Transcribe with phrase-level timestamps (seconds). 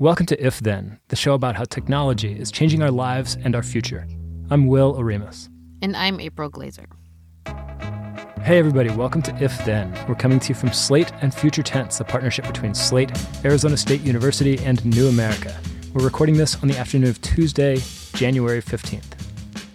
[0.00, 3.64] Welcome to If Then, the show about how technology is changing our lives and our
[3.64, 4.06] future.
[4.48, 5.48] I'm Will Oremus.
[5.82, 6.84] And I'm April Glaser.
[8.44, 9.92] Hey, everybody, welcome to If Then.
[10.06, 13.10] We're coming to you from Slate and Future Tense, a partnership between Slate,
[13.44, 15.58] Arizona State University, and New America.
[15.92, 17.78] We're recording this on the afternoon of Tuesday,
[18.12, 19.17] January 15th.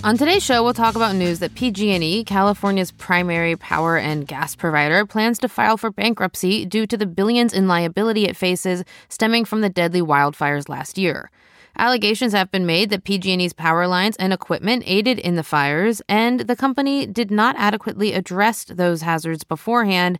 [0.03, 5.05] On today's show, we'll talk about news that PG&E, California's primary power and gas provider,
[5.05, 9.61] plans to file for bankruptcy due to the billions in liability it faces stemming from
[9.61, 11.31] the deadly wildfires last year.
[11.77, 16.41] Allegations have been made that PG&E's power lines and equipment aided in the fires, and
[16.41, 20.19] the company did not adequately address those hazards beforehand.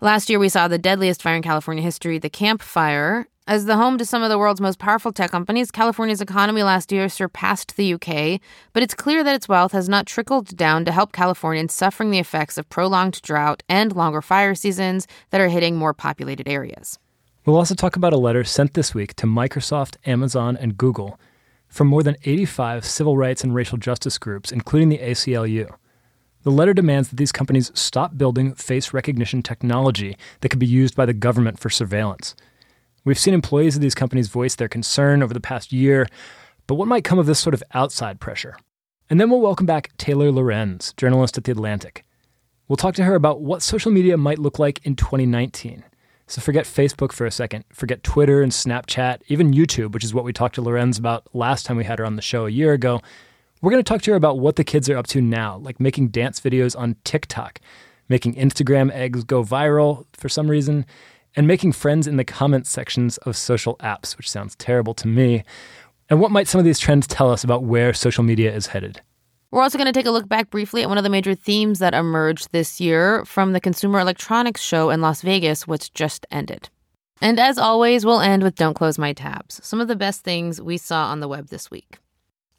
[0.00, 3.76] Last year, we saw the deadliest fire in California history, the Camp Fire, as the
[3.76, 7.76] home to some of the world's most powerful tech companies, California's economy last year surpassed
[7.76, 8.40] the UK,
[8.72, 12.18] but it's clear that its wealth has not trickled down to help Californians suffering the
[12.18, 16.98] effects of prolonged drought and longer fire seasons that are hitting more populated areas.
[17.44, 21.20] We'll also talk about a letter sent this week to Microsoft, Amazon, and Google
[21.68, 25.74] from more than 85 civil rights and racial justice groups, including the ACLU.
[26.44, 30.94] The letter demands that these companies stop building face recognition technology that could be used
[30.94, 32.36] by the government for surveillance.
[33.02, 36.06] We've seen employees of these companies voice their concern over the past year,
[36.66, 38.58] but what might come of this sort of outside pressure?
[39.08, 42.04] And then we'll welcome back Taylor Lorenz, journalist at The Atlantic.
[42.68, 45.82] We'll talk to her about what social media might look like in 2019.
[46.26, 50.24] So forget Facebook for a second, forget Twitter and Snapchat, even YouTube, which is what
[50.24, 52.74] we talked to Lorenz about last time we had her on the show a year
[52.74, 53.00] ago.
[53.64, 55.80] We're going to talk to her about what the kids are up to now, like
[55.80, 57.60] making dance videos on TikTok,
[58.10, 60.84] making Instagram eggs go viral for some reason,
[61.34, 65.44] and making friends in the comments sections of social apps, which sounds terrible to me.
[66.10, 69.00] And what might some of these trends tell us about where social media is headed?
[69.50, 71.78] We're also going to take a look back briefly at one of the major themes
[71.78, 76.68] that emerged this year from the Consumer Electronics Show in Las Vegas, which just ended.
[77.22, 80.60] And as always, we'll end with Don't Close My Tabs, some of the best things
[80.60, 81.96] we saw on the web this week.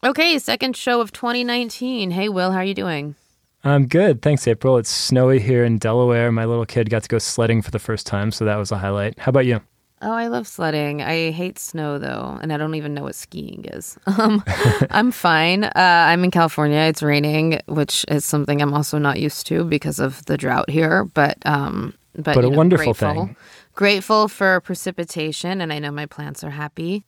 [0.05, 2.11] Okay, second show of 2019.
[2.11, 3.15] Hey, Will, how are you doing?
[3.63, 4.21] I'm good.
[4.21, 4.77] Thanks, April.
[4.77, 6.31] It's snowy here in Delaware.
[6.31, 8.77] My little kid got to go sledding for the first time, so that was a
[8.77, 9.17] highlight.
[9.17, 9.61] How about you?
[10.03, 11.01] Oh, I love sledding.
[11.01, 13.97] I hate snow though, and I don't even know what skiing is.
[14.19, 14.43] Um,
[14.91, 15.63] I'm fine.
[15.63, 16.81] Uh, I'm in California.
[16.81, 21.05] It's raining, which is something I'm also not used to because of the drought here.
[21.05, 23.25] But um, but, but a know, wonderful grateful.
[23.25, 23.35] thing.
[23.73, 27.05] Grateful for precipitation, and I know my plants are happy.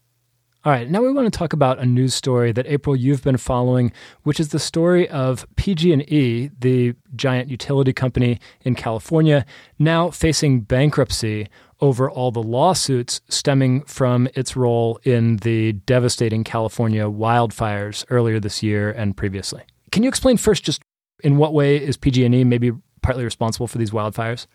[0.66, 3.38] All right, now we want to talk about a news story that April you've been
[3.38, 3.92] following,
[4.24, 9.46] which is the story of PG&E, the giant utility company in California,
[9.80, 11.48] now facing bankruptcy
[11.80, 18.64] over all the lawsuits stemming from its role in the devastating California wildfires earlier this
[18.64, 19.62] year and previously.
[19.92, 20.82] Can you explain first just
[21.24, 22.72] in what way is PG&E maybe
[23.04, 24.48] partly responsible for these wildfires?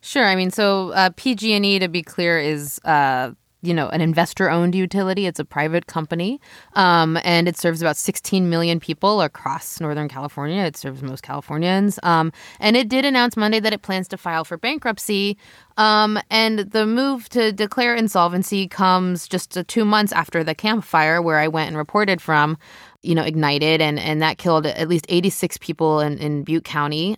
[0.00, 0.26] Sure.
[0.26, 4.74] I mean, so uh, PG&E, to be clear, is uh, you know, an investor owned
[4.74, 5.26] utility.
[5.26, 6.40] It's a private company.
[6.74, 10.62] Um, and it serves about 16 million people across Northern California.
[10.62, 11.98] It serves most Californians.
[12.02, 15.36] Um, and it did announce Monday that it plans to file for bankruptcy.
[15.76, 21.20] Um, and the move to declare insolvency comes just two months after the Camp Fire
[21.20, 22.58] where I went and reported from,
[23.02, 23.80] you know, ignited.
[23.80, 27.16] And, and that killed at least 86 people in, in Butte County.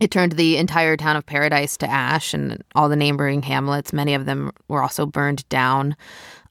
[0.00, 3.92] It turned the entire town of Paradise to ash and all the neighboring hamlets.
[3.92, 5.96] Many of them were also burned down.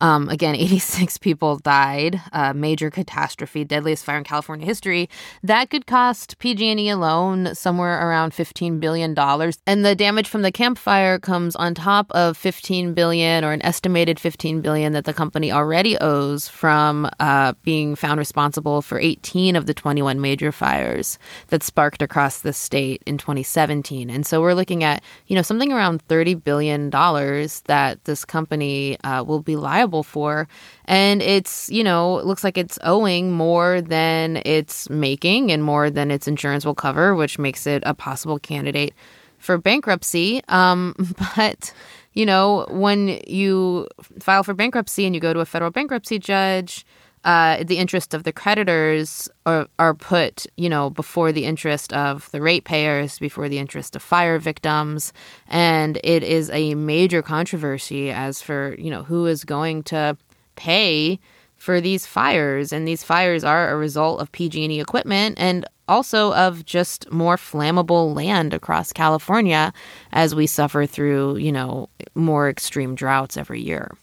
[0.03, 2.21] Um, again, 86 people died.
[2.33, 5.09] A major catastrophe, deadliest fire in California history.
[5.41, 9.57] That could cost PG&E alone somewhere around 15 billion dollars.
[9.65, 13.63] And the damage from the Camp Fire comes on top of 15 billion or an
[13.63, 19.55] estimated 15 billion that the company already owes from uh, being found responsible for 18
[19.55, 24.09] of the 21 major fires that sparked across the state in 2017.
[24.09, 28.99] And so we're looking at you know something around 30 billion dollars that this company
[29.05, 30.47] uh, will be liable for.
[30.85, 35.91] And it's, you know, it looks like it's owing more than it's making and more
[35.91, 38.95] than its insurance will cover, which makes it a possible candidate
[39.37, 40.41] for bankruptcy.
[40.47, 40.95] Um,
[41.35, 41.71] but,
[42.13, 43.87] you know, when you
[44.19, 46.85] file for bankruptcy and you go to a federal bankruptcy judge,
[47.23, 52.29] uh, the interest of the creditors are, are put, you know, before the interest of
[52.31, 55.13] the ratepayers, before the interest of fire victims,
[55.47, 60.17] and it is a major controversy as for you know who is going to
[60.55, 61.19] pay
[61.55, 66.65] for these fires, and these fires are a result of PG&E equipment and also of
[66.65, 69.71] just more flammable land across California
[70.11, 73.95] as we suffer through you know more extreme droughts every year.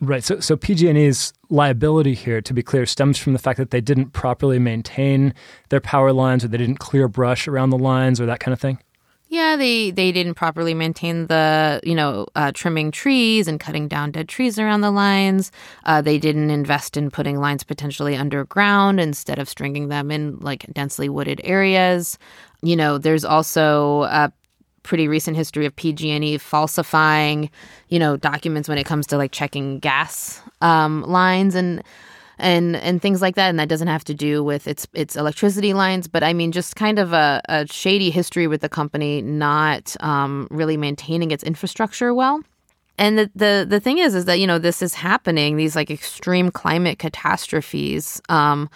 [0.00, 0.22] Right.
[0.22, 4.10] So, so PG&E's liability here, to be clear, stems from the fact that they didn't
[4.10, 5.32] properly maintain
[5.70, 8.60] their power lines, or they didn't clear brush around the lines, or that kind of
[8.60, 8.78] thing.
[9.28, 14.12] Yeah, they they didn't properly maintain the you know uh, trimming trees and cutting down
[14.12, 15.50] dead trees around the lines.
[15.84, 20.66] Uh, they didn't invest in putting lines potentially underground instead of stringing them in like
[20.74, 22.18] densely wooded areas.
[22.62, 24.32] You know, there's also a
[24.86, 27.50] pretty recent history of PG&E falsifying
[27.88, 31.82] you know documents when it comes to like checking gas um, lines and
[32.38, 33.48] and and things like that.
[33.48, 36.76] And that doesn't have to do with its its electricity lines, but I mean just
[36.76, 42.12] kind of a, a shady history with the company not um, really maintaining its infrastructure
[42.14, 42.42] well.
[42.98, 45.56] And the, the the thing is, is that you know this is happening.
[45.56, 48.70] These like extreme climate catastrophes um,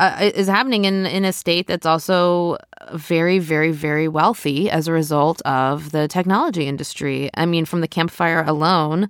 [0.00, 2.56] uh, is happening in in a state that's also
[2.94, 7.30] very, very, very wealthy as a result of the technology industry.
[7.34, 9.08] I mean, from the Camp Fire alone,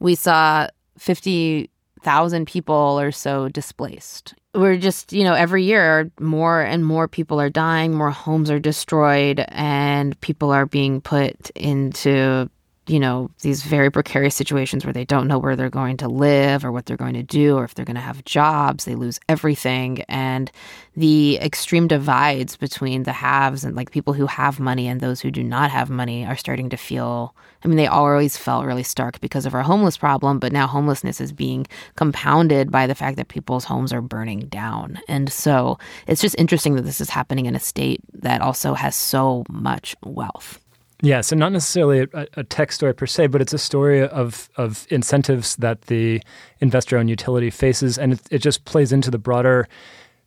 [0.00, 1.70] we saw fifty
[2.02, 4.34] thousand people or so displaced.
[4.54, 8.60] We're just, you know, every year more and more people are dying, more homes are
[8.60, 12.48] destroyed, and people are being put into
[12.86, 16.64] you know, these very precarious situations where they don't know where they're going to live
[16.64, 18.84] or what they're going to do or if they're going to have jobs.
[18.84, 20.02] They lose everything.
[20.02, 20.50] And
[20.94, 25.30] the extreme divides between the haves and like people who have money and those who
[25.30, 27.34] do not have money are starting to feel.
[27.64, 31.22] I mean, they always felt really stark because of our homeless problem, but now homelessness
[31.22, 31.66] is being
[31.96, 35.00] compounded by the fact that people's homes are burning down.
[35.08, 38.94] And so it's just interesting that this is happening in a state that also has
[38.94, 40.60] so much wealth.
[41.04, 44.48] Yeah, so not necessarily a, a, tech story per se, but it's a story of
[44.56, 46.22] of incentives that the
[46.60, 49.68] investor-owned utility faces, and it, it just plays into the broader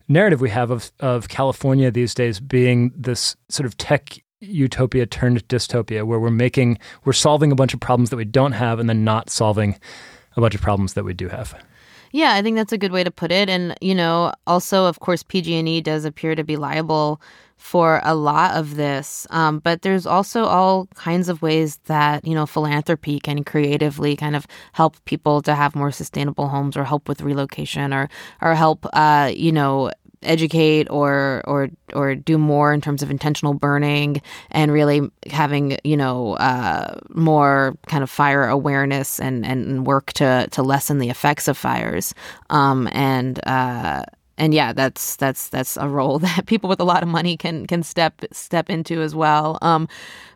[0.06, 5.46] narrative we have of of California these days being this sort of tech utopia turned
[5.48, 8.88] dystopia, where we're making we're solving a bunch of problems that we don't have, and
[8.88, 9.76] then not solving
[10.36, 11.60] a bunch of problems that we do have.
[12.12, 13.50] Yeah, I think that's a good way to put it.
[13.50, 17.20] And you know, also, of course, PG&E does appear to be liable
[17.58, 19.26] for a lot of this.
[19.30, 24.34] Um, but there's also all kinds of ways that, you know, philanthropy can creatively kind
[24.34, 28.08] of help people to have more sustainable homes or help with relocation or,
[28.40, 29.90] or help, uh, you know,
[30.22, 34.20] educate or or or do more in terms of intentional burning
[34.50, 35.00] and really
[35.30, 40.98] having you know uh, more kind of fire awareness and and work to to lessen
[40.98, 42.14] the effects of fires
[42.50, 44.02] um, and uh,
[44.38, 47.66] and yeah, that's that's that's a role that people with a lot of money can
[47.66, 49.58] can step step into as well.
[49.60, 49.88] Um,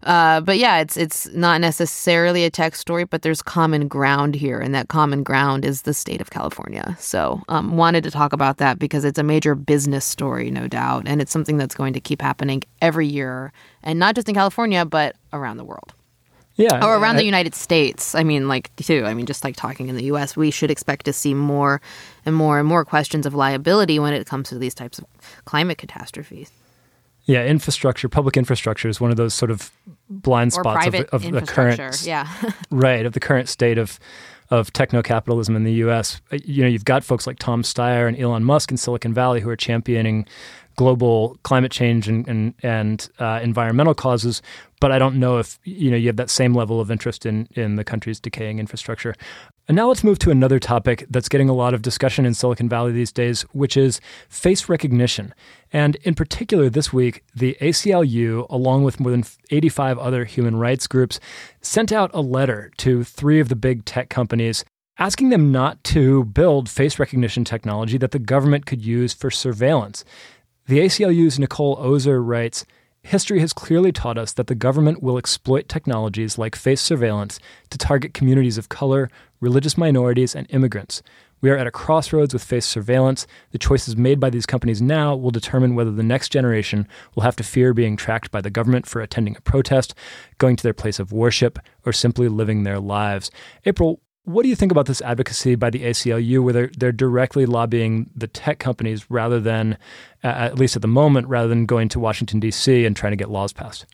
[0.02, 4.58] uh, but yeah, it's it's not necessarily a tech story, but there's common ground here,
[4.58, 6.96] and that common ground is the state of California.
[6.99, 11.04] So um, wanted to talk about that because it's a major business story, no doubt,
[11.06, 13.52] and it's something that's going to keep happening every year,
[13.82, 15.94] and not just in California, but around the world.
[16.62, 16.87] Yeah.
[16.87, 18.14] Or around I, the United States.
[18.14, 19.05] I mean, like, too.
[19.05, 21.81] I mean, just like talking in the US, we should expect to see more
[22.25, 25.06] and more and more questions of liability when it comes to these types of
[25.44, 26.50] climate catastrophes.
[27.25, 29.70] Yeah, infrastructure, public infrastructure is one of those sort of
[30.11, 32.29] blind spots of, of the current, yeah,
[32.70, 34.00] right, of the current state of
[34.50, 36.20] of techno capitalism in the U.S.
[36.31, 39.41] Uh, you know, you've got folks like Tom Steyer and Elon Musk in Silicon Valley
[39.41, 40.26] who are championing
[40.76, 44.42] global climate change and and, and uh, environmental causes,
[44.80, 47.48] but I don't know if you know you have that same level of interest in
[47.52, 49.14] in the country's decaying infrastructure.
[49.69, 52.69] And now let's move to another topic that's getting a lot of discussion in Silicon
[52.69, 55.32] Valley these days, which is face recognition.
[55.72, 60.88] And in particular, this week, the ACLU, along with more than 85 other human rights
[60.88, 61.20] groups,
[61.60, 64.64] sent out a letter to three of the big tech companies
[64.98, 70.04] asking them not to build face recognition technology that the government could use for surveillance.
[70.66, 72.64] The ACLU's Nicole Ozer writes
[73.02, 77.40] History has clearly taught us that the government will exploit technologies like face surveillance
[77.71, 81.02] to target communities of color, religious minorities, and immigrants.
[81.40, 83.26] We are at a crossroads with face surveillance.
[83.50, 87.35] The choices made by these companies now will determine whether the next generation will have
[87.37, 89.97] to fear being tracked by the government for attending a protest,
[90.38, 93.33] going to their place of worship, or simply living their lives.
[93.66, 97.45] April, what do you think about this advocacy by the ACLU, where they're, they're directly
[97.47, 99.76] lobbying the tech companies rather than,
[100.23, 102.85] uh, at least at the moment, rather than going to Washington, D.C.
[102.85, 103.87] and trying to get laws passed?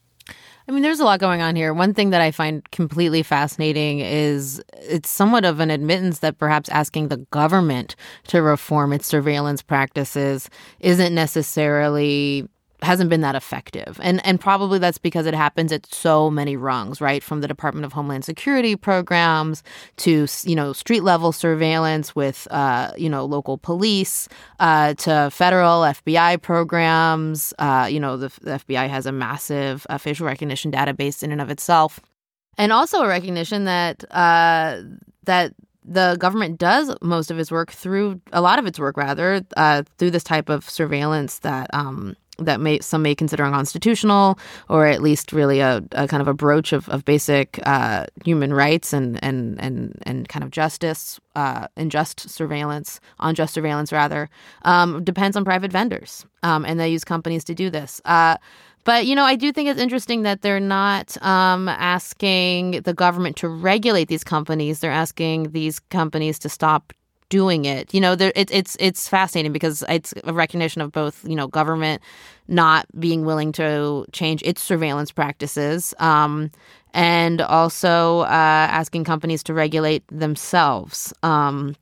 [0.69, 1.73] I mean, there's a lot going on here.
[1.73, 6.69] One thing that I find completely fascinating is it's somewhat of an admittance that perhaps
[6.69, 12.47] asking the government to reform its surveillance practices isn't necessarily
[12.83, 13.99] hasn't been that effective.
[14.03, 17.23] And and probably that's because it happens at so many rungs, right?
[17.23, 19.63] From the Department of Homeland Security programs
[19.99, 24.29] to you know street level surveillance with uh, you know local police
[24.61, 27.53] uh, to federal FBI programs.
[27.59, 31.41] Uh, you know the, the, FBI has a massive uh, facial recognition database in and
[31.41, 32.01] of itself,
[32.57, 34.83] and also a recognition that uh,
[35.25, 35.53] that
[35.85, 39.83] the government does most of its work through a lot of its work rather uh,
[39.97, 45.03] through this type of surveillance that um, that may some may consider unconstitutional, or at
[45.03, 49.23] least really a, a kind of a broach of, of basic uh, human rights and
[49.23, 54.31] and and and kind of justice, uh, unjust surveillance, unjust surveillance rather,
[54.63, 58.01] um, depends on private vendors, um, and they use companies to do this.
[58.05, 58.37] Uh,
[58.85, 63.37] but you know, I do think it's interesting that they're not um, asking the government
[63.37, 64.81] to regulate these companies.
[64.81, 66.93] They're asking these companies to stop
[67.29, 67.93] doing it.
[67.93, 71.47] You know, there, it, it's it's fascinating because it's a recognition of both, you know,
[71.47, 72.03] government
[72.49, 76.51] not being willing to change its surveillance practices, um,
[76.95, 81.13] and also uh, asking companies to regulate themselves.
[81.23, 81.77] Um,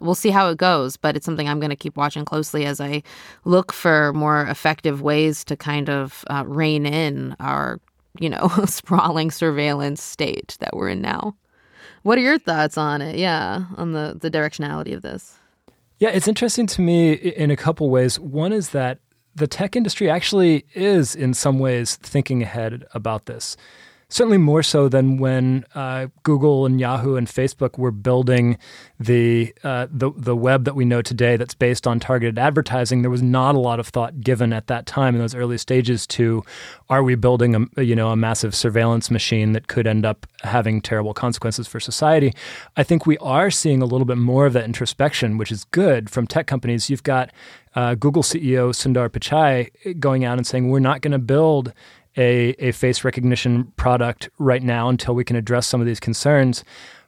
[0.00, 2.80] we'll see how it goes, but it's something I'm going to keep watching closely as
[2.80, 3.02] I
[3.44, 7.80] look for more effective ways to kind of uh, rein in our,
[8.18, 11.34] you know, sprawling surveillance state that we're in now.
[12.02, 13.16] What are your thoughts on it?
[13.16, 15.36] Yeah, on the the directionality of this.
[15.98, 18.18] Yeah, it's interesting to me in a couple ways.
[18.18, 18.98] One is that
[19.34, 23.56] the tech industry actually is in some ways thinking ahead about this
[24.10, 28.58] certainly more so than when uh, Google and Yahoo and Facebook were building
[28.98, 33.00] the, uh, the the web that we know today that's based on targeted advertising.
[33.00, 36.06] There was not a lot of thought given at that time in those early stages
[36.08, 36.44] to
[36.90, 40.80] are we building a you know a massive surveillance machine that could end up having
[40.82, 42.34] terrible consequences for society.
[42.76, 46.10] I think we are seeing a little bit more of that introspection, which is good
[46.10, 46.90] from tech companies.
[46.90, 47.30] You've got
[47.74, 51.72] uh, Google CEO Sundar Pichai going out and saying we're not going to build
[52.16, 56.64] a, a face recognition product right now until we can address some of these concerns.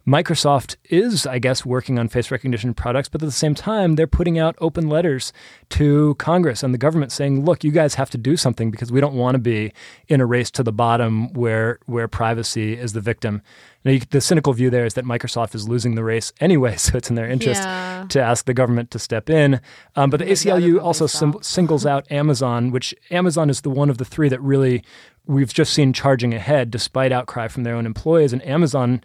[0.07, 4.09] Microsoft is, I guess, working on face recognition products, but at the same time, they're
[4.09, 5.33] putting out open letters
[5.71, 9.01] to Congress and the government saying, "Look, you guys have to do something because we
[9.01, 9.73] don't want to be
[10.09, 13.43] in a race to the bottom where where privacy is the victim."
[13.85, 16.97] Now, you, the cynical view there is that Microsoft is losing the race anyway, so
[16.97, 18.07] it's in their interest yeah.
[18.09, 19.61] to ask the government to step in.
[19.95, 23.99] Um, but the ACLU also sim- singles out Amazon, which Amazon is the one of
[23.99, 24.83] the three that really
[25.27, 28.33] we've just seen charging ahead despite outcry from their own employees.
[28.33, 29.03] And Amazon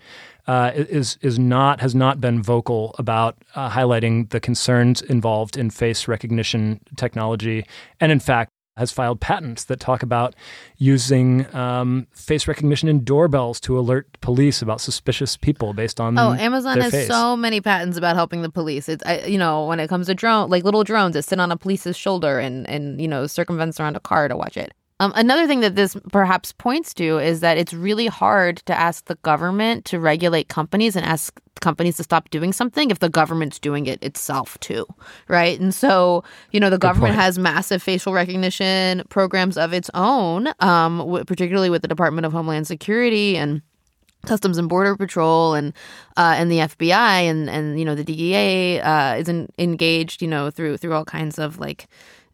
[0.48, 5.70] uh, is is not has not been vocal about uh, highlighting the concerns involved in
[5.70, 7.66] face recognition technology,
[8.00, 10.36] and in fact has filed patents that talk about
[10.78, 16.34] using um, face recognition in doorbells to alert police about suspicious people based on oh
[16.34, 17.08] Amazon has face.
[17.08, 18.88] so many patents about helping the police.
[18.88, 21.52] It's I, you know when it comes to drone like little drones that sit on
[21.52, 24.74] a police's shoulder and and you know circumvents around a car to watch it.
[25.00, 29.06] Um, another thing that this perhaps points to is that it's really hard to ask
[29.06, 33.60] the government to regulate companies and ask companies to stop doing something if the government's
[33.60, 34.86] doing it itself too,
[35.28, 35.60] right?
[35.60, 41.00] And so, you know, the government has massive facial recognition programs of its own, um,
[41.00, 43.62] w- particularly with the Department of Homeland Security and
[44.26, 45.74] Customs and Border Patrol and
[46.18, 50.28] uh, and the FBI and and you know the DEA uh, is in, engaged, you
[50.28, 51.88] know, through through all kinds of like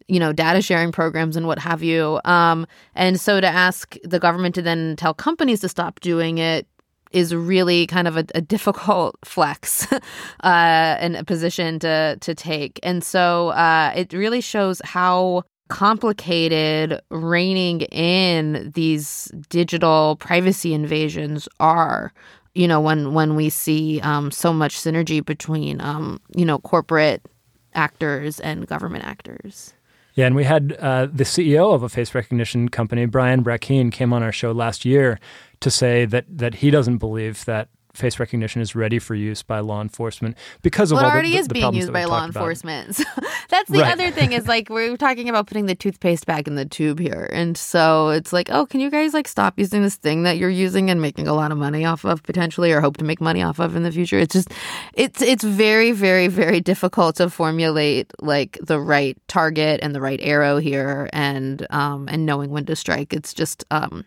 [0.08, 2.20] you know, data sharing programs and what have you.
[2.24, 6.66] Um, and so to ask the government to then tell companies to stop doing it
[7.12, 10.00] is really kind of a, a difficult flex uh,
[10.42, 12.80] and a position to to take.
[12.82, 22.12] And so uh, it really shows how complicated reining in these digital privacy invasions are
[22.54, 27.22] you know when when we see um, so much synergy between um, you know corporate
[27.74, 29.72] actors and government actors
[30.14, 34.12] yeah, and we had uh, the CEO of a face recognition company, Brian Brackeen, came
[34.12, 35.18] on our show last year
[35.60, 39.60] to say that that he doesn't believe that face recognition is ready for use by
[39.60, 42.96] law enforcement because of well, all already the, is the, being used by law enforcement.
[43.48, 43.92] That's the right.
[43.92, 47.28] other thing is like we're talking about putting the toothpaste back in the tube here,
[47.32, 50.50] and so it's like, oh, can you guys like stop using this thing that you're
[50.50, 53.42] using and making a lot of money off of potentially, or hope to make money
[53.42, 54.18] off of in the future?
[54.18, 54.52] It's just,
[54.94, 60.20] it's it's very very very difficult to formulate like the right target and the right
[60.22, 63.12] arrow here, and um and knowing when to strike.
[63.12, 64.04] It's just um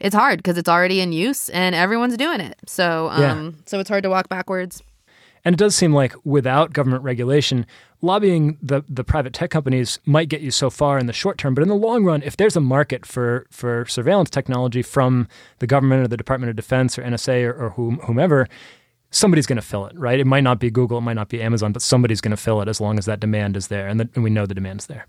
[0.00, 2.58] it's hard because it's already in use and everyone's doing it.
[2.66, 3.50] So um, yeah.
[3.66, 4.82] so it's hard to walk backwards.
[5.44, 7.64] And it does seem like without government regulation,
[8.02, 11.54] lobbying the, the private tech companies might get you so far in the short term.
[11.54, 15.28] But in the long run, if there's a market for, for surveillance technology from
[15.60, 18.48] the government or the Department of Defense or NSA or, or whom, whomever,
[19.10, 20.20] somebody's going to fill it, right?
[20.20, 22.60] It might not be Google, it might not be Amazon, but somebody's going to fill
[22.60, 23.86] it as long as that demand is there.
[23.88, 25.06] And, the, and we know the demand's there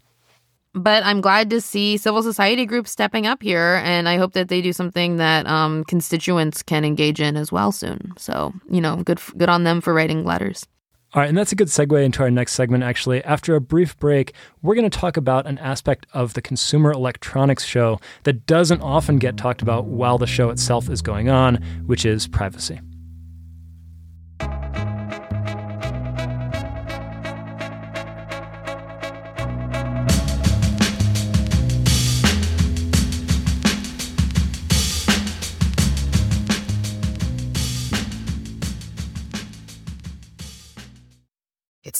[0.73, 4.49] but I'm glad to see civil society groups stepping up here, and I hope that
[4.49, 8.13] they do something that um, constituents can engage in as well soon.
[8.17, 10.65] So, you know, good good on them for writing letters.
[11.11, 13.23] All right, and that's a good segue into our next segment, actually.
[13.23, 17.65] After a brief break, we're going to talk about an aspect of the Consumer Electronics
[17.65, 21.55] Show that doesn't often get talked about while the show itself is going on,
[21.87, 22.79] which is privacy.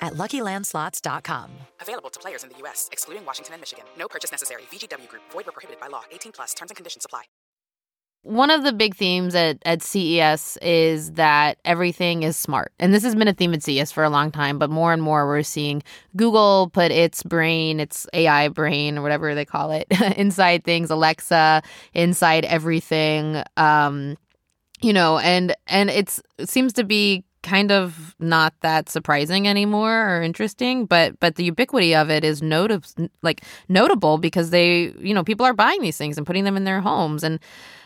[0.00, 1.50] at luckylandslots.com.
[1.80, 3.84] Available to players in the U.S., excluding Washington and Michigan.
[3.98, 4.62] No purchase necessary.
[4.70, 6.02] VGW Group, void were prohibited by law.
[6.10, 7.24] 18 plus terms and conditions apply.
[8.22, 12.72] One of the big themes at, at CES is that everything is smart.
[12.78, 15.00] And this has been a theme at CES for a long time, but more and
[15.00, 15.82] more we're seeing
[16.16, 19.86] Google put its brain, its AI brain, or whatever they call it,
[20.16, 21.62] inside things, Alexa,
[21.94, 23.42] inside everything.
[23.56, 24.18] Um,
[24.80, 30.08] you know, and and it's it seems to be kind of not that surprising anymore
[30.10, 35.14] or interesting but but the ubiquity of it is notable like notable because they you
[35.14, 37.22] know people are buying these things and putting them in their homes.
[37.22, 37.38] And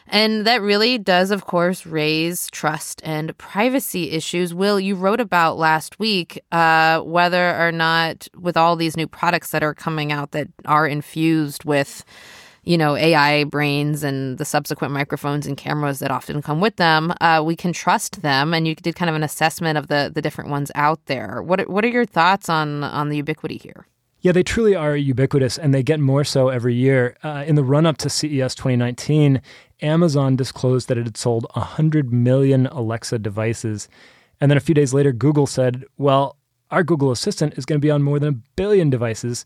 [0.08, 4.52] and that really does of course raise trust and privacy issues.
[4.52, 9.50] Will you wrote about last week uh, whether or not with all these new products
[9.50, 12.04] that are coming out that are infused with
[12.64, 17.12] you know, AI brains and the subsequent microphones and cameras that often come with them,
[17.20, 18.54] uh, we can trust them.
[18.54, 21.42] And you did kind of an assessment of the the different ones out there.
[21.42, 23.86] What what are your thoughts on on the ubiquity here?
[24.20, 27.16] Yeah, they truly are ubiquitous, and they get more so every year.
[27.24, 29.42] Uh, in the run up to CES 2019,
[29.82, 33.88] Amazon disclosed that it had sold 100 million Alexa devices.
[34.40, 36.36] And then a few days later, Google said, well,
[36.70, 39.44] our Google Assistant is going to be on more than a billion devices.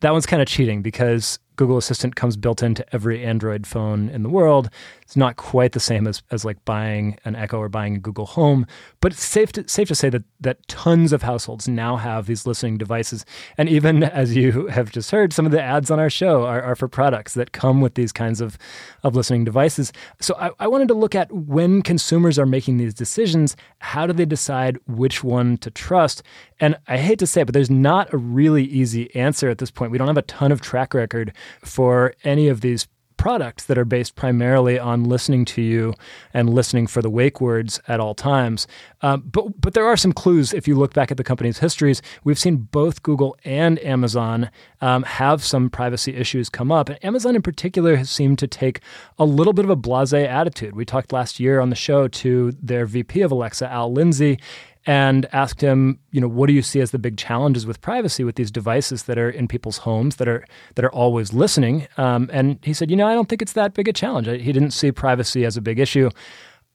[0.00, 4.22] That one's kind of cheating because Google Assistant comes built into every Android phone in
[4.22, 4.70] the world.
[5.02, 8.26] It's not quite the same as, as like buying an Echo or buying a Google
[8.26, 8.66] Home,
[9.00, 12.46] but it's safe to, safe to say that, that tons of households now have these
[12.46, 13.24] listening devices.
[13.56, 16.62] And even as you have just heard, some of the ads on our show are,
[16.62, 18.58] are for products that come with these kinds of,
[19.02, 19.92] of listening devices.
[20.20, 24.12] So I, I wanted to look at when consumers are making these decisions, how do
[24.12, 26.22] they decide which one to trust?
[26.60, 29.70] And I hate to say it, but there's not a really easy answer at this
[29.70, 29.90] point.
[29.90, 32.86] We don't have a ton of track record for any of these
[33.16, 35.94] products that are based primarily on listening to you
[36.34, 38.66] and listening for the wake words at all times.
[39.00, 42.02] Um, but but there are some clues if you look back at the company's histories.
[42.22, 47.34] We've seen both Google and Amazon um, have some privacy issues come up, and Amazon
[47.34, 48.80] in particular has seemed to take
[49.18, 50.76] a little bit of a blasé attitude.
[50.76, 54.38] We talked last year on the show to their VP of Alexa, Al Lindsay,
[54.86, 58.24] and asked him, you know, what do you see as the big challenges with privacy
[58.24, 60.44] with these devices that are in people's homes that are
[60.74, 61.86] that are always listening?
[61.96, 64.26] Um, and he said, you know, I don't think it's that big a challenge.
[64.26, 66.10] He didn't see privacy as a big issue.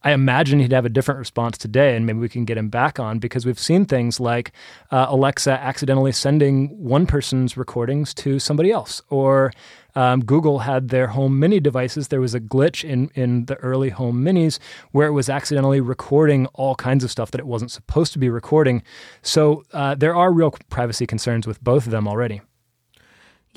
[0.01, 2.99] I imagine he'd have a different response today, and maybe we can get him back
[2.99, 4.53] on because we've seen things like
[4.91, 9.51] uh, Alexa accidentally sending one person's recordings to somebody else, or
[9.95, 12.07] um, Google had their Home Mini devices.
[12.07, 14.57] There was a glitch in in the early Home Minis
[14.91, 18.29] where it was accidentally recording all kinds of stuff that it wasn't supposed to be
[18.29, 18.83] recording.
[19.21, 22.41] So uh, there are real privacy concerns with both of them already.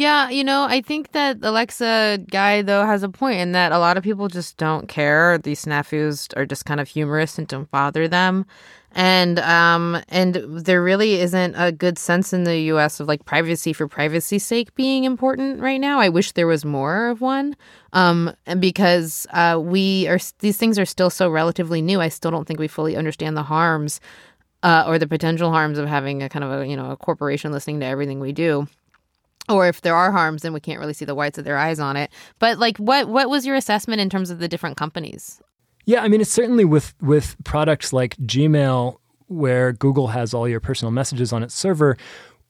[0.03, 3.79] Yeah, you know, I think that Alexa guy though has a point in that a
[3.79, 5.38] lot of people just don't care.
[5.38, 8.45] These snafus are just kind of humorous and don't bother them.
[8.97, 13.73] And um and there really isn't a good sense in the US of like privacy
[13.73, 16.01] for privacy's sake being important right now.
[16.01, 17.55] I wish there was more of one.
[17.93, 22.01] Um because uh we are these things are still so relatively new.
[22.01, 24.01] I still don't think we fully understand the harms
[24.65, 27.53] uh, or the potential harms of having a kind of a you know a corporation
[27.53, 28.67] listening to everything we do
[29.53, 31.79] or if there are harms then we can't really see the whites of their eyes
[31.79, 35.41] on it but like what what was your assessment in terms of the different companies
[35.85, 38.97] yeah i mean it's certainly with with products like gmail
[39.29, 41.97] where google has all your personal messages on its server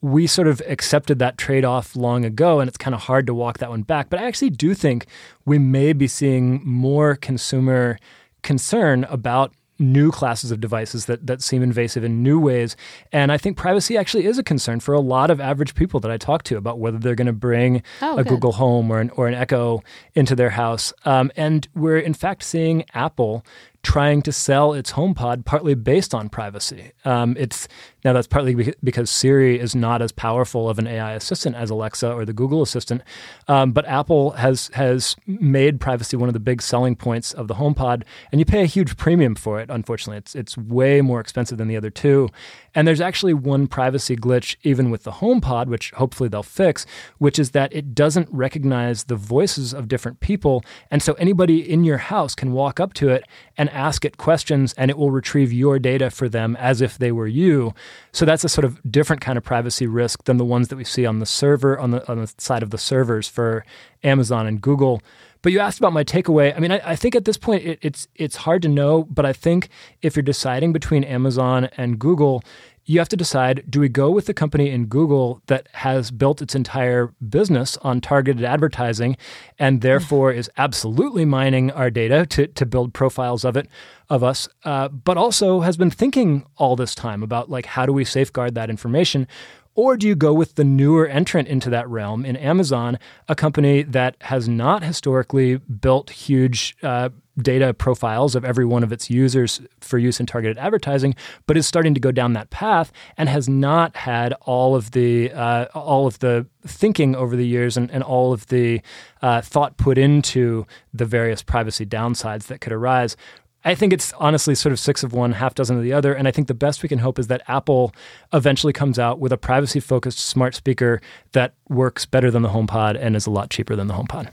[0.03, 3.33] we sort of accepted that trade off long ago, and it's kind of hard to
[3.33, 4.09] walk that one back.
[4.09, 5.07] But I actually do think
[5.45, 7.97] we may be seeing more consumer
[8.41, 12.75] concern about new classes of devices that, that seem invasive in new ways.
[13.11, 16.11] And I think privacy actually is a concern for a lot of average people that
[16.11, 18.29] I talk to about whether they're going to bring oh, a good.
[18.29, 19.83] Google Home or an, or an Echo
[20.15, 20.93] into their house.
[21.05, 23.45] Um, and we're in fact seeing Apple
[23.83, 26.91] trying to sell its HomePod partly based on privacy.
[27.03, 27.67] Um, it's
[28.05, 32.11] now that's partly because Siri is not as powerful of an AI assistant as Alexa
[32.11, 33.01] or the Google Assistant,
[33.47, 37.55] um, but Apple has has made privacy one of the big selling points of the
[37.55, 39.69] HomePod, and you pay a huge premium for it.
[39.69, 42.29] Unfortunately, it's it's way more expensive than the other two,
[42.75, 46.85] and there's actually one privacy glitch even with the HomePod, which hopefully they'll fix,
[47.17, 51.83] which is that it doesn't recognize the voices of different people, and so anybody in
[51.83, 53.25] your house can walk up to it
[53.57, 57.11] and ask it questions, and it will retrieve your data for them as if they
[57.11, 57.73] were you.
[58.11, 60.83] So that's a sort of different kind of privacy risk than the ones that we
[60.83, 63.65] see on the server on the on the side of the servers for
[64.03, 65.01] Amazon and Google.
[65.43, 66.55] But you asked about my takeaway.
[66.55, 69.25] I mean, I, I think at this point it, it's it's hard to know, but
[69.25, 69.69] I think
[70.01, 72.41] if you're deciding between Amazon and Google,
[72.85, 76.41] you have to decide do we go with the company in Google that has built
[76.41, 79.15] its entire business on targeted advertising
[79.57, 83.67] and therefore is absolutely mining our data to, to build profiles of it
[84.09, 87.93] of us uh, but also has been thinking all this time about like how do
[87.93, 89.27] we safeguard that information
[89.75, 93.81] or do you go with the newer entrant into that realm in Amazon, a company
[93.83, 97.09] that has not historically built huge uh,
[97.41, 101.15] data profiles of every one of its users for use in targeted advertising,
[101.47, 105.31] but is starting to go down that path and has not had all of the
[105.31, 108.81] uh, all of the thinking over the years and, and all of the
[109.21, 113.17] uh, thought put into the various privacy downsides that could arise.
[113.65, 116.13] I think it's honestly sort of six of one, half dozen of the other.
[116.13, 117.93] And I think the best we can hope is that Apple
[118.33, 122.97] eventually comes out with a privacy focused smart speaker that works better than the HomePod
[122.99, 124.29] and is a lot cheaper than the HomePod.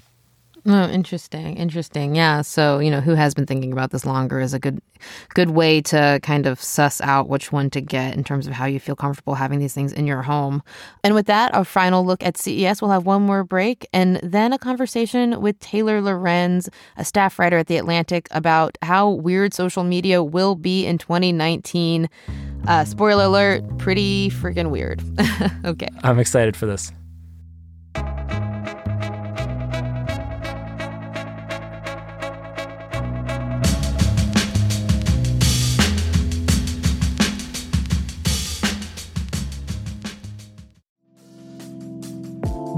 [0.66, 2.14] Oh, interesting, interesting.
[2.14, 2.42] Yeah.
[2.42, 4.80] So you know, who has been thinking about this longer is a good,
[5.34, 8.66] good way to kind of suss out which one to get in terms of how
[8.66, 10.62] you feel comfortable having these things in your home.
[11.02, 12.82] And with that, our final look at CES.
[12.82, 17.56] We'll have one more break and then a conversation with Taylor Lorenz, a staff writer
[17.56, 22.08] at the Atlantic, about how weird social media will be in 2019.
[22.66, 25.02] Uh, spoiler alert: pretty freaking weird.
[25.64, 25.88] okay.
[26.02, 26.92] I'm excited for this.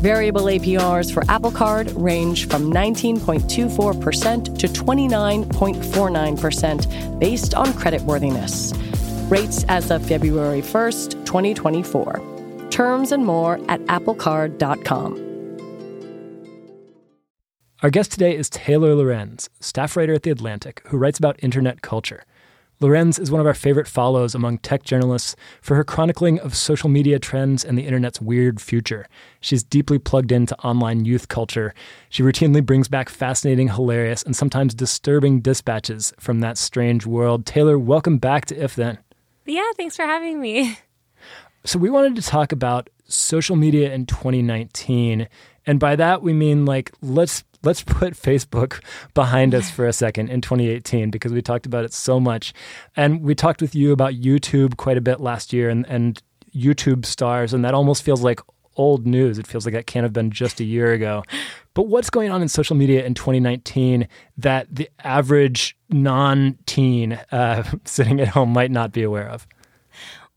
[0.00, 8.72] Variable APRs for Apple Card range from 19.24% to 29.49% based on creditworthiness.
[9.30, 12.68] Rates as of February 1st, 2024.
[12.70, 15.26] Terms and more at applecard.com.
[17.82, 21.82] Our guest today is Taylor Lorenz, staff writer at The Atlantic, who writes about internet
[21.82, 22.24] culture.
[22.82, 26.88] Lorenz is one of our favorite follows among tech journalists for her chronicling of social
[26.88, 29.06] media trends and the internet's weird future.
[29.42, 31.74] She's deeply plugged into online youth culture.
[32.08, 37.44] She routinely brings back fascinating, hilarious, and sometimes disturbing dispatches from that strange world.
[37.44, 38.96] Taylor, welcome back to If Then.
[39.44, 40.78] Yeah, thanks for having me.
[41.64, 45.28] So, we wanted to talk about social media in 2019.
[45.66, 48.82] And by that, we mean like, let's let's put Facebook
[49.14, 52.52] behind us for a second in 2018 because we talked about it so much.
[52.96, 56.22] And we talked with you about YouTube quite a bit last year and, and
[56.54, 58.40] YouTube stars, and that almost feels like
[58.76, 59.38] old news.
[59.38, 61.22] It feels like that can't have been just a year ago.
[61.74, 67.64] But what's going on in social media in 2019 that the average non teen uh,
[67.84, 69.46] sitting at home might not be aware of?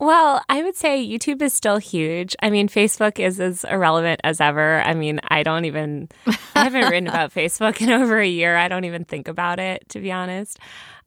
[0.04, 2.36] Well, I would say YouTube is still huge.
[2.42, 4.82] I mean, Facebook is as irrelevant as ever.
[4.82, 8.58] I mean, I don't even, I haven't written about Facebook in over a year.
[8.58, 10.60] I don't even think about it, to be honest.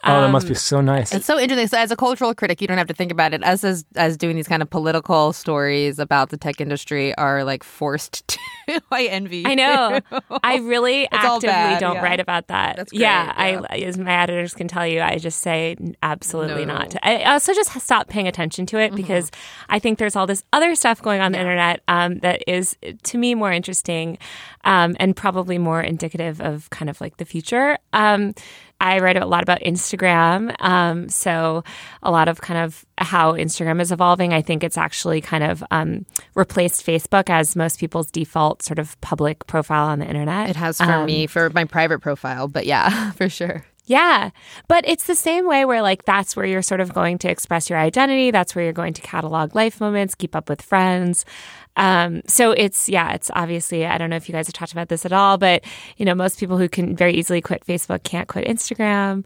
[0.06, 1.12] Oh, that must be so nice.
[1.14, 1.66] It's so interesting.
[1.68, 3.42] So as a cultural critic, you don't have to think about it.
[3.44, 7.64] Us as as doing these kind of political stories about the tech industry are like
[7.64, 8.38] forced to.
[8.90, 9.46] I envy.
[9.46, 10.00] I know.
[10.42, 12.02] I really It's actively bad, don't yeah.
[12.02, 12.76] write about that.
[12.76, 13.60] That's great, yeah, yeah.
[13.70, 16.74] I as my editors can tell you, I just say absolutely No.
[16.74, 16.96] not.
[17.02, 18.96] I also just stop paying attention to it Mm-hmm.
[18.96, 19.30] because
[19.68, 23.18] I think there's all this other stuff going on the internet um, that is to
[23.18, 24.18] me more interesting
[24.64, 27.78] um, and probably more indicative of kind of like the future.
[27.92, 28.34] Um,
[28.80, 30.54] I write a lot about Instagram.
[30.60, 31.64] Um, so,
[32.02, 34.34] a lot of kind of how Instagram is evolving.
[34.34, 39.00] I think it's actually kind of um, replaced Facebook as most people's default sort of
[39.00, 40.50] public profile on the internet.
[40.50, 43.64] It has for Um, me for my private profile, but yeah, for sure.
[43.86, 44.30] yeah.
[44.68, 47.70] But it's the same way where, like, that's where you're sort of going to express
[47.70, 48.30] your identity.
[48.30, 51.24] That's where you're going to catalog life moments, keep up with friends.
[51.76, 54.88] Um, so it's, yeah, it's obviously, I don't know if you guys have talked about
[54.88, 55.64] this at all, but,
[55.96, 59.24] you know, most people who can very easily quit Facebook can't quit Instagram.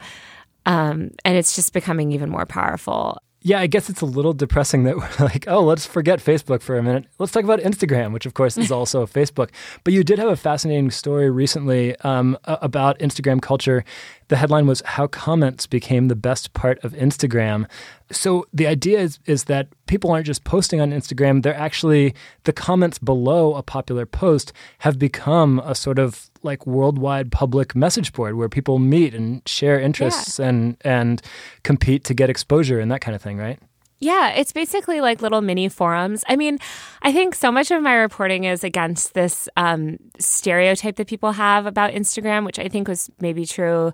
[0.67, 3.19] Um, and it's just becoming even more powerful.
[3.43, 6.77] Yeah, I guess it's a little depressing that we're like, oh, let's forget Facebook for
[6.77, 7.07] a minute.
[7.19, 9.51] Let's talk about Instagram, which of course is also Facebook.
[9.83, 13.85] But you did have a fascinating story recently um, about Instagram culture.
[14.31, 17.69] The headline was How Comments Became the Best Part of Instagram.
[18.13, 22.15] So the idea is, is that people aren't just posting on Instagram, they're actually,
[22.45, 28.13] the comments below a popular post have become a sort of like worldwide public message
[28.13, 31.21] board where people meet and share interests and, and
[31.65, 33.59] compete to get exposure and that kind of thing, right?
[34.01, 36.25] Yeah, it's basically like little mini forums.
[36.27, 36.59] I mean,
[37.03, 41.67] I think so much of my reporting is against this um, stereotype that people have
[41.67, 43.93] about Instagram, which I think was maybe true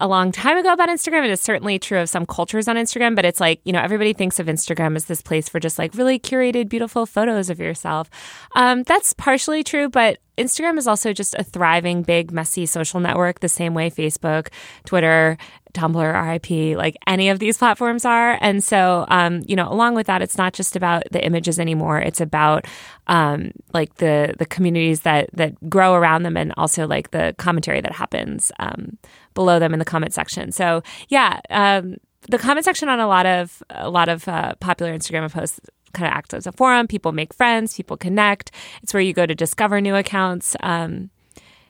[0.00, 1.24] a long time ago about Instagram.
[1.24, 4.12] It is certainly true of some cultures on Instagram, but it's like, you know, everybody
[4.12, 8.10] thinks of Instagram as this place for just like really curated, beautiful photos of yourself.
[8.56, 13.40] Um, that's partially true, but Instagram is also just a thriving, big, messy social network,
[13.40, 14.48] the same way Facebook,
[14.84, 15.38] Twitter,
[15.72, 18.38] Tumblr, RIP, like any of these platforms are.
[18.40, 21.98] And so, um, you know, along with that, it's not just about the images anymore.
[22.00, 22.66] It's about
[23.06, 27.80] um, like the the communities that that grow around them, and also like the commentary
[27.80, 28.98] that happens um,
[29.34, 30.50] below them in the comment section.
[30.50, 31.40] So, yeah.
[31.50, 31.96] Um,
[32.28, 35.60] the comment section on a lot of a lot of uh, popular Instagram posts
[35.96, 36.86] kind of acts as a forum.
[36.86, 38.52] People make friends, people connect.
[38.82, 40.54] It's where you go to discover new accounts.
[40.60, 41.10] Um,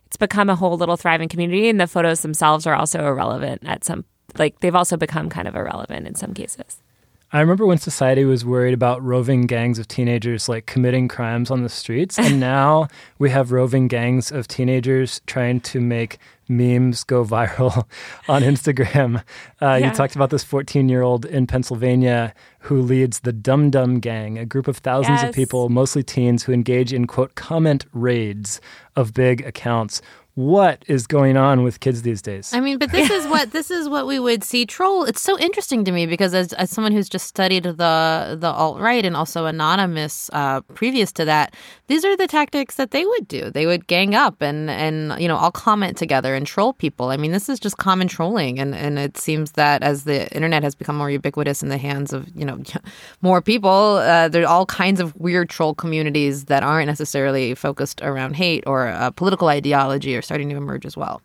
[0.06, 3.84] it's become a whole little thriving community, and the photos themselves are also irrelevant at
[3.84, 4.04] some
[4.38, 6.82] like they've also become kind of irrelevant in some cases.
[7.32, 11.62] I remember when society was worried about roving gangs of teenagers like committing crimes on
[11.62, 17.24] the streets, and now we have roving gangs of teenagers trying to make memes go
[17.36, 17.86] viral
[18.28, 19.22] on Instagram.
[19.60, 19.76] Uh, Yeah.
[19.78, 24.38] You talked about this 14 year old in Pennsylvania who leads the Dum Dum Gang,
[24.38, 28.60] a group of thousands of people, mostly teens, who engage in quote comment raids
[28.96, 30.02] of big accounts.
[30.36, 32.52] What is going on with kids these days?
[32.52, 35.04] I mean, but this is what this is what we would see troll.
[35.04, 38.78] It's so interesting to me because as, as someone who's just studied the the alt
[38.78, 41.54] right and also anonymous uh, previous to that,
[41.86, 43.50] these are the tactics that they would do.
[43.50, 47.08] They would gang up and and you know all comment together and troll people.
[47.08, 50.62] I mean, this is just common trolling, and and it seems that as the internet
[50.62, 52.62] has become more ubiquitous in the hands of you know
[53.22, 58.02] more people, uh, there are all kinds of weird troll communities that aren't necessarily focused
[58.02, 61.22] around hate or uh, political ideology are starting to emerge as well.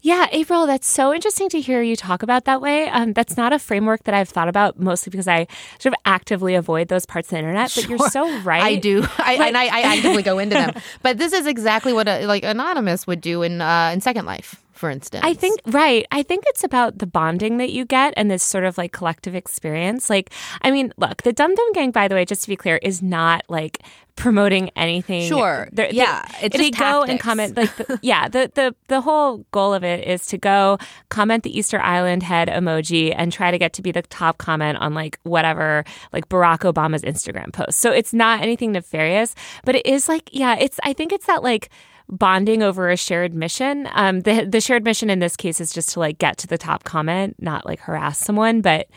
[0.00, 2.88] Yeah, April, that's so interesting to hear you talk about that way.
[2.88, 5.46] Um, that's not a framework that I've thought about mostly because I
[5.78, 7.72] sort of actively avoid those parts of the internet.
[7.74, 8.62] But you're so right.
[8.62, 10.74] I do, I, and I, I actively go into them.
[11.02, 14.62] But this is exactly what a, like anonymous would do in uh, in Second Life,
[14.78, 15.24] for instance.
[15.24, 16.06] I think right.
[16.12, 19.34] I think it's about the bonding that you get and this sort of like collective
[19.34, 20.08] experience.
[20.08, 22.76] Like, I mean, look, the Dum Dum Gang, by the way, just to be clear,
[22.82, 23.80] is not like
[24.16, 25.28] promoting anything.
[25.28, 25.68] Sure.
[25.72, 27.56] They're- Yeah, they, it's they go and comment.
[27.56, 31.56] Like, the, yeah, the the the whole goal of it is to go comment the
[31.56, 35.18] Easter Island head emoji and try to get to be the top comment on like
[35.22, 37.78] whatever like Barack Obama's Instagram post.
[37.78, 41.42] So it's not anything nefarious, but it is like yeah, it's I think it's that
[41.42, 41.68] like
[42.08, 43.88] bonding over a shared mission.
[43.92, 46.58] Um, the the shared mission in this case is just to like get to the
[46.58, 48.88] top comment, not like harass someone, but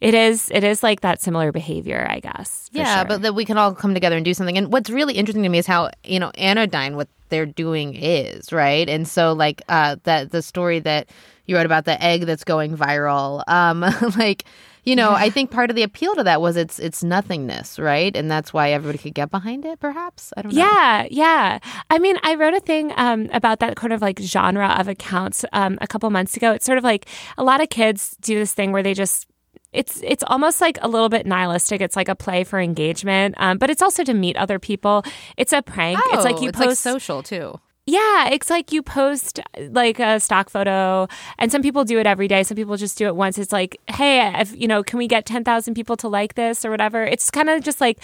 [0.00, 2.70] it is it is like that similar behavior, I guess.
[2.72, 3.04] yeah, sure.
[3.06, 4.58] but that we can all come together and do something.
[4.58, 8.52] And what's really interesting to me is how you know anodyne what they're doing is
[8.52, 8.88] right.
[8.88, 11.08] And so like uh, that the story that
[11.46, 13.80] you wrote about the egg that's going viral, um,
[14.18, 14.44] like.
[14.86, 18.16] You know, I think part of the appeal to that was its its nothingness, right?
[18.16, 19.80] And that's why everybody could get behind it.
[19.80, 20.58] Perhaps I don't know.
[20.62, 21.58] Yeah, yeah.
[21.90, 25.44] I mean, I wrote a thing um, about that kind of like genre of accounts
[25.52, 26.52] um, a couple months ago.
[26.52, 29.26] It's sort of like a lot of kids do this thing where they just.
[29.72, 31.80] It's it's almost like a little bit nihilistic.
[31.82, 35.02] It's like a play for engagement, um, but it's also to meet other people.
[35.36, 35.98] It's a prank.
[36.12, 37.60] it's like Oh, you it's like post social too.
[37.88, 39.38] Yeah, it's like you post
[39.70, 41.06] like a stock photo,
[41.38, 42.42] and some people do it every day.
[42.42, 43.38] Some people just do it once.
[43.38, 46.64] It's like, hey, if, you know, can we get ten thousand people to like this
[46.64, 47.04] or whatever?
[47.04, 48.00] It's kind of just like.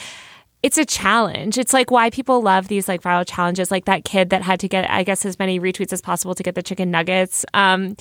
[0.63, 1.59] It's a challenge.
[1.59, 4.69] It's like why people love these like viral challenges, like that kid that had to
[4.69, 7.45] get, I guess, as many retweets as possible to get the chicken nuggets.
[7.53, 7.97] Um,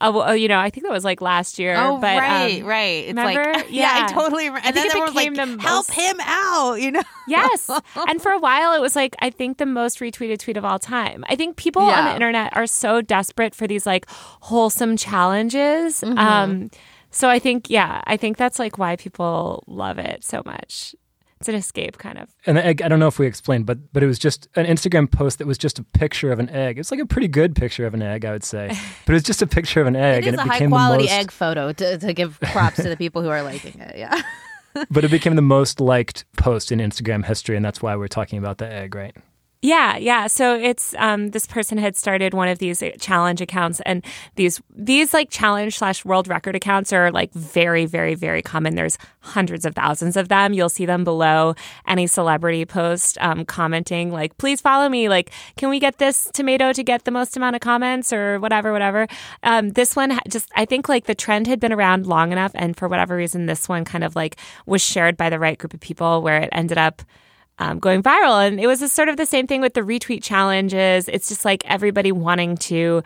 [0.00, 1.74] uh, you know, I think that was like last year.
[1.76, 3.04] Oh, but, right, um, right.
[3.04, 3.52] It's remember?
[3.52, 4.06] like, yeah, Yeah.
[4.08, 4.46] I totally.
[4.46, 6.90] And I then think it everyone was became like, the help most- him out, you
[6.92, 7.02] know?
[7.28, 7.68] Yes.
[8.08, 10.78] and for a while, it was like, I think the most retweeted tweet of all
[10.78, 11.24] time.
[11.28, 16.02] I think people on the internet are so desperate for these like wholesome challenges.
[16.02, 16.16] Mm-hmm.
[16.18, 16.70] Um,
[17.10, 20.94] so I think, yeah, I think that's like why people love it so much.
[21.38, 22.30] It's an escape, kind of.
[22.46, 24.64] And the egg, I don't know if we explained, but but it was just an
[24.66, 26.78] Instagram post that was just a picture of an egg.
[26.78, 28.68] It's like a pretty good picture of an egg, I would say.
[29.04, 30.54] But it was just a picture of an egg, It is and a it high
[30.56, 31.20] became quality the most.
[31.20, 33.96] egg photo to, to give props to the people who are liking it.
[33.96, 34.20] Yeah.
[34.90, 38.38] But it became the most liked post in Instagram history, and that's why we're talking
[38.38, 39.16] about the egg, right?
[39.66, 40.28] Yeah, yeah.
[40.28, 44.04] So it's um, this person had started one of these uh, challenge accounts, and
[44.36, 48.76] these these like challenge slash world record accounts are like very, very, very common.
[48.76, 50.52] There's hundreds of thousands of them.
[50.52, 55.68] You'll see them below any celebrity post um, commenting like, "Please follow me." Like, can
[55.68, 59.08] we get this tomato to get the most amount of comments or whatever, whatever.
[59.42, 62.76] Um, this one just I think like the trend had been around long enough, and
[62.76, 65.80] for whatever reason, this one kind of like was shared by the right group of
[65.80, 67.02] people, where it ended up
[67.58, 68.46] um, going viral.
[68.46, 71.08] And it was a, sort of the same thing with the retweet challenges.
[71.08, 73.02] It's just like everybody wanting to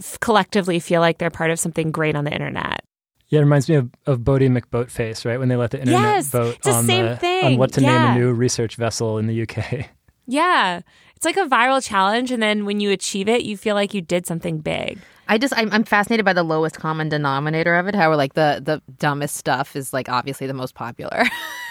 [0.00, 2.82] f- collectively feel like they're part of something great on the internet.
[3.28, 5.38] Yeah, it reminds me of, of Bodie McBoatface, right?
[5.38, 7.80] When they let the internet Yes, vote it's the on, same the, on what to
[7.80, 9.88] name a new research vessel in the UK.
[10.26, 10.80] Yeah.
[11.16, 12.30] It's like a viral challenge.
[12.30, 14.98] And then when you achieve it, you feel like you did something big.
[15.28, 17.94] I just I'm, I'm fascinated by the lowest common denominator of it.
[17.94, 21.24] How like the the dumbest stuff is like obviously the most popular,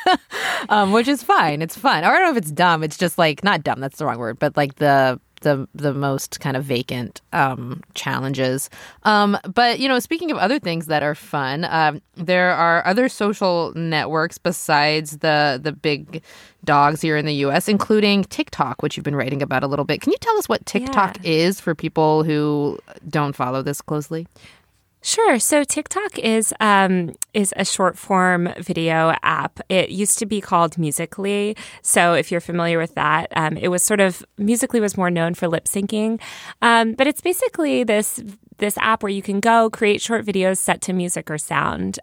[0.69, 1.61] um, which is fine.
[1.61, 2.03] It's fun.
[2.03, 2.83] Or I don't know if it's dumb.
[2.83, 3.79] It's just like not dumb.
[3.79, 4.39] That's the wrong word.
[4.39, 8.69] But like the the the most kind of vacant um, challenges.
[9.03, 13.09] Um, but you know, speaking of other things that are fun, um, there are other
[13.09, 16.21] social networks besides the the big
[16.65, 20.01] dogs here in the U.S., including TikTok, which you've been writing about a little bit.
[20.01, 24.27] Can you tell us what TikTok is for people who don't follow this closely?
[25.01, 25.39] Sure.
[25.39, 29.61] So TikTok is um, is a short form video app.
[29.69, 31.55] It used to be called Musical.ly.
[31.81, 35.35] So if you're familiar with that, um, it was sort of Musical.ly was more known
[35.35, 36.19] for lip syncing,
[36.61, 38.21] um, but it's basically this
[38.57, 41.97] this app where you can go create short videos set to music or sound.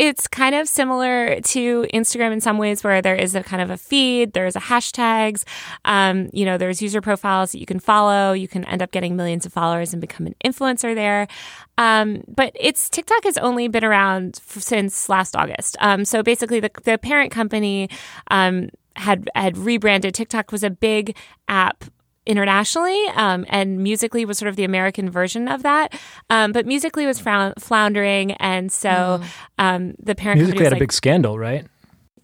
[0.00, 3.68] It's kind of similar to Instagram in some ways, where there is a kind of
[3.68, 5.44] a feed, there's a hashtags,
[5.84, 8.32] um, you know, there's user profiles that you can follow.
[8.32, 11.28] You can end up getting millions of followers and become an influencer there.
[11.76, 15.76] Um, but it's TikTok has only been around f- since last August.
[15.80, 17.90] Um, so basically, the, the parent company
[18.30, 20.14] um, had had rebranded.
[20.14, 21.14] TikTok was a big
[21.46, 21.84] app
[22.30, 26.00] internationally, um, and Musical.ly was sort of the American version of that.
[26.30, 29.20] Um, but Musical.ly was frown- floundering, and so
[29.58, 31.66] um, the parent Musical.ly had a big scandal, right?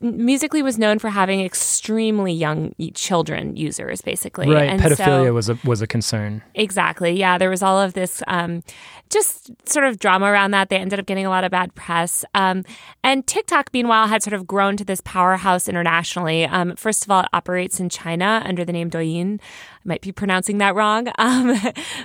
[0.00, 4.48] Musical.ly was known for having extremely young children users, basically.
[4.48, 4.68] Right.
[4.68, 6.42] And Pedophilia so- was a was a concern.
[6.54, 7.12] Exactly.
[7.18, 8.62] Yeah, there was all of this um,
[9.10, 10.68] just sort of drama around that.
[10.68, 12.24] They ended up getting a lot of bad press.
[12.34, 12.64] Um,
[13.02, 16.44] and TikTok, meanwhile, had sort of grown to this powerhouse internationally.
[16.44, 19.40] Um, first of all, it operates in China under the name Douyin.
[19.86, 21.56] Might be pronouncing that wrong, um,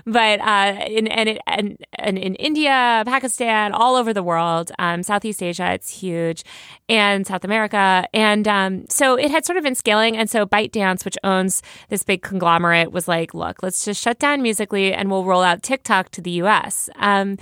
[0.05, 5.01] but uh, in and, it, and and in India, Pakistan, all over the world, um,
[5.01, 6.43] Southeast Asia, it's huge,
[6.87, 10.15] and South America, and um, so it had sort of been scaling.
[10.15, 14.41] And so ByteDance, which owns this big conglomerate, was like, "Look, let's just shut down
[14.43, 17.37] Musical.ly, and we'll roll out TikTok to the U.S." Um,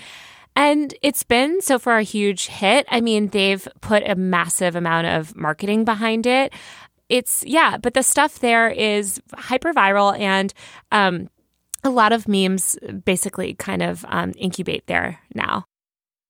[0.55, 2.85] and it's been so far a huge hit.
[2.89, 6.53] I mean, they've put a massive amount of marketing behind it.
[7.09, 10.53] It's, yeah, but the stuff there is hyper viral and
[10.91, 11.29] um,
[11.83, 15.65] a lot of memes basically kind of um, incubate there now.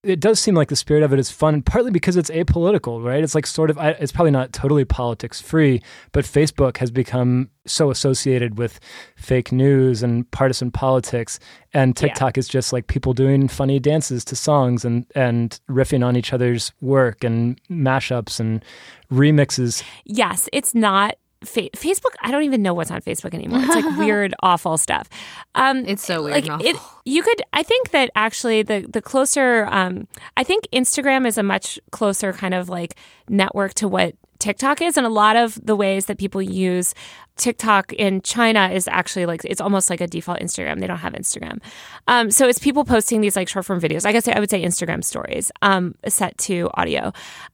[0.01, 3.21] It does seem like the spirit of it is fun, partly because it's apolitical, right?
[3.21, 5.81] It's like sort of, it's probably not totally politics free,
[6.13, 8.79] but Facebook has become so associated with
[9.17, 11.37] fake news and partisan politics.
[11.73, 16.15] And TikTok is just like people doing funny dances to songs and, and riffing on
[16.15, 18.63] each other's work and mashups and
[19.11, 19.83] remixes.
[20.05, 21.17] Yes, it's not.
[21.43, 23.59] Fa- Facebook, I don't even know what's on Facebook anymore.
[23.63, 25.07] It's like weird, awful stuff.
[25.55, 27.01] Um, It's so weird Like and it, awful.
[27.05, 27.41] you could.
[27.53, 29.65] I think that actually the the closer.
[29.71, 32.95] Um, I think Instagram is a much closer kind of like
[33.29, 36.93] network to what TikTok is, and a lot of the ways that people use
[37.35, 40.79] TikTok in China is actually like it's almost like a default Instagram.
[40.79, 41.59] They don't have Instagram,
[42.07, 44.05] um, so it's people posting these like short form videos.
[44.05, 47.11] I guess I would say Instagram stories um, set to audio.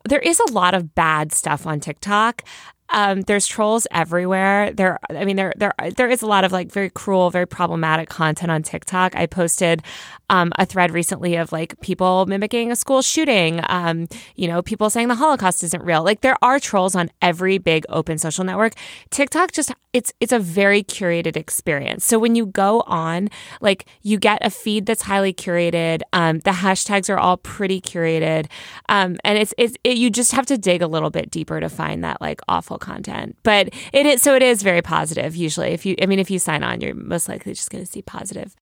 [0.07, 2.43] There is a lot of bad stuff on TikTok.
[2.89, 4.71] Um, there's trolls everywhere.
[4.71, 8.09] There, I mean, there, there, there is a lot of like very cruel, very problematic
[8.09, 9.15] content on TikTok.
[9.15, 9.81] I posted
[10.29, 13.61] um, a thread recently of like people mimicking a school shooting.
[13.69, 16.03] Um, you know, people saying the Holocaust isn't real.
[16.03, 18.73] Like there are trolls on every big open social network.
[19.09, 22.05] TikTok just it's it's a very curated experience.
[22.05, 23.29] So when you go on,
[23.61, 26.01] like you get a feed that's highly curated.
[26.11, 28.47] Um, the hashtags are all pretty curated,
[28.89, 31.69] um, and it's it's it, you just have to dig a little bit deeper to
[31.69, 33.37] find that like awful content.
[33.43, 35.69] But it is so it is very positive usually.
[35.69, 38.01] If you I mean if you sign on, you're most likely just going to see
[38.01, 38.55] positive.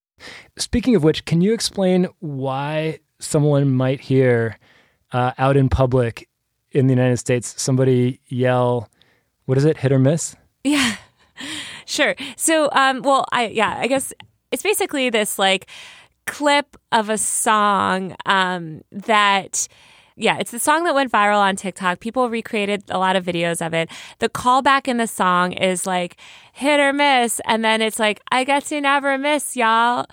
[0.58, 4.58] Speaking of which, can you explain why someone might hear
[5.12, 6.30] uh, out in public
[6.72, 8.90] in the United States somebody yell,
[9.46, 10.36] what is it, hit or miss?
[10.64, 10.96] Yeah,
[11.86, 12.16] sure.
[12.36, 14.14] So, um, well, I yeah, I guess
[14.52, 15.68] it's basically this like
[16.26, 19.68] clip of a song um, that.
[20.16, 22.00] Yeah, it's the song that went viral on TikTok.
[22.00, 23.90] People recreated a lot of videos of it.
[24.20, 26.18] The callback in the song is like
[26.54, 30.06] hit or miss, and then it's like I guess you never miss, y'all.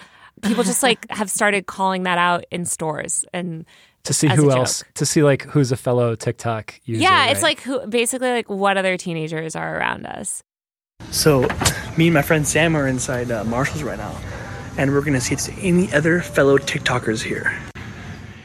[0.42, 3.66] People just like have started calling that out in stores and
[4.04, 7.02] To see who else, to see like who's a fellow TikTok user.
[7.02, 7.50] yeah, it's right?
[7.50, 10.42] like who basically like what other teenagers are around us.
[11.10, 11.46] So,
[11.96, 14.14] me and my friend Sam are inside uh, Marshall's right now,
[14.78, 17.52] and we're gonna see if there's any other fellow TikTokers here.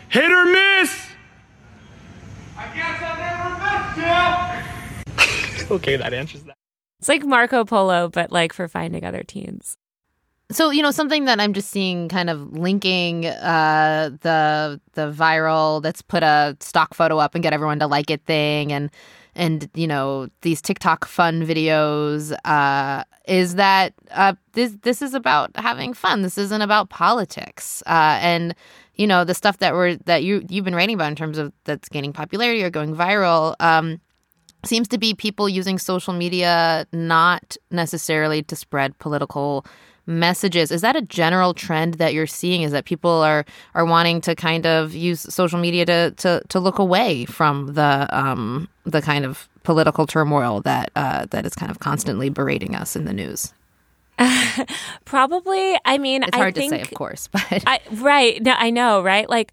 [0.09, 1.01] Hit or miss?
[2.57, 3.84] I guess I never missed you.
[5.71, 6.57] okay, that answers that.
[6.99, 9.77] It's like Marco Polo, but like for finding other teens.
[10.51, 15.83] So you know something that I'm just seeing, kind of linking uh, the the viral
[15.83, 18.91] let's put a stock photo up and get everyone to like it thing, and
[19.35, 25.51] and you know these TikTok fun videos uh, is that uh, this this is about
[25.55, 26.21] having fun.
[26.21, 28.55] This isn't about politics, uh, and
[28.95, 31.51] you know the stuff that we're that you you've been writing about in terms of
[31.65, 33.55] that's gaining popularity or going viral.
[33.59, 33.99] Um,
[34.63, 39.65] seems to be people using social media not necessarily to spread political
[40.07, 40.71] messages.
[40.71, 42.61] Is that a general trend that you're seeing?
[42.61, 46.59] Is that people are are wanting to kind of use social media to to, to
[46.59, 51.71] look away from the um, the kind of political turmoil that uh, that is kind
[51.71, 53.53] of constantly berating us in the news?
[55.05, 55.77] Probably.
[55.83, 58.41] I mean, it's hard I to say, of course, but I, right.
[58.41, 59.29] No, I know, right?
[59.29, 59.51] Like,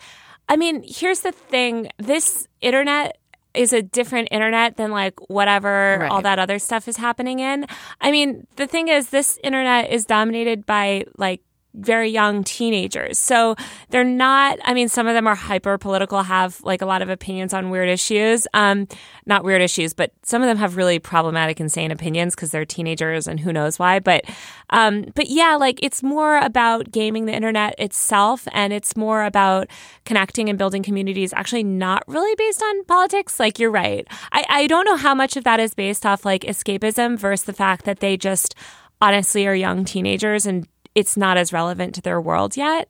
[0.48, 3.18] I mean, here's the thing: this internet
[3.55, 6.11] is a different internet than like whatever Right.
[6.11, 7.66] all that other stuff is happening in.
[8.00, 11.40] I mean, the thing is, this internet is dominated by like
[11.74, 13.18] very young teenagers.
[13.18, 13.56] So
[13.88, 17.08] they're not, I mean, some of them are hyper political, have like a lot of
[17.08, 18.46] opinions on weird issues.
[18.52, 18.86] Um,
[19.26, 23.26] not weird issues, but some of them have really problematic, insane opinions because they're teenagers
[23.26, 24.00] and who knows why.
[24.00, 24.24] But,
[24.70, 29.68] um, but yeah, like it's more about gaming the internet itself and it's more about
[30.04, 33.40] connecting and building communities, actually not really based on politics.
[33.40, 34.06] Like you're right.
[34.32, 37.52] I, I don't know how much of that is based off like escapism versus the
[37.52, 38.54] fact that they just
[39.00, 42.88] honestly are young teenagers and it's not as relevant to their world yet.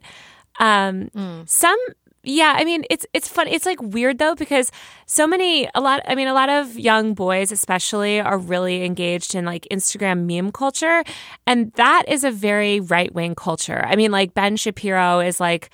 [0.61, 1.09] Um,
[1.46, 1.78] Some,
[2.24, 3.48] yeah, I mean, it's it's fun.
[3.48, 4.70] It's like weird though because
[5.07, 6.03] so many, a lot.
[6.07, 10.53] I mean, a lot of young boys, especially, are really engaged in like Instagram meme
[10.53, 11.03] culture,
[11.46, 13.84] and that is a very right wing culture.
[13.84, 15.70] I mean, like Ben Shapiro is like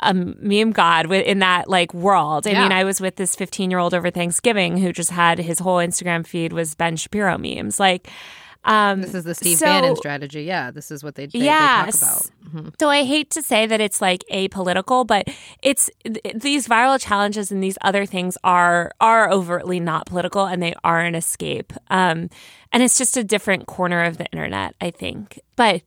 [0.00, 2.46] a meme god in that like world.
[2.46, 2.62] I Yeah.
[2.64, 5.78] mean, I was with this 15 year old over Thanksgiving who just had his whole
[5.78, 7.78] Instagram feed was Ben Shapiro memes.
[7.78, 8.08] Like,
[8.64, 10.42] um, this is the Steve so- Bannon strategy.
[10.42, 12.30] Yeah, this is what they, they, yeah, they talk about.
[12.48, 12.68] Mm-hmm.
[12.80, 15.28] So I hate to say that it's like apolitical, but
[15.62, 20.62] it's th- these viral challenges and these other things are are overtly not political and
[20.62, 21.72] they are an escape.
[21.88, 22.30] Um,
[22.72, 25.40] and it's just a different corner of the internet, I think.
[25.56, 25.82] But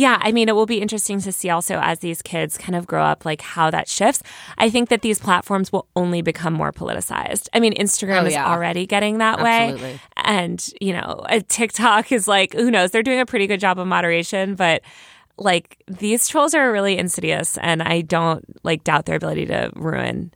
[0.00, 2.86] yeah, I mean, it will be interesting to see also as these kids kind of
[2.86, 4.22] grow up, like how that shifts.
[4.56, 7.48] I think that these platforms will only become more politicized.
[7.52, 8.50] I mean, Instagram Oh, is yeah.
[8.50, 9.98] already getting that way.
[10.16, 12.92] And, you know, uh, TikTok is like, who knows?
[12.92, 14.80] They're doing a pretty good job of moderation, but
[15.36, 20.32] like these trolls are really insidious and I don't like doubt their ability to ruin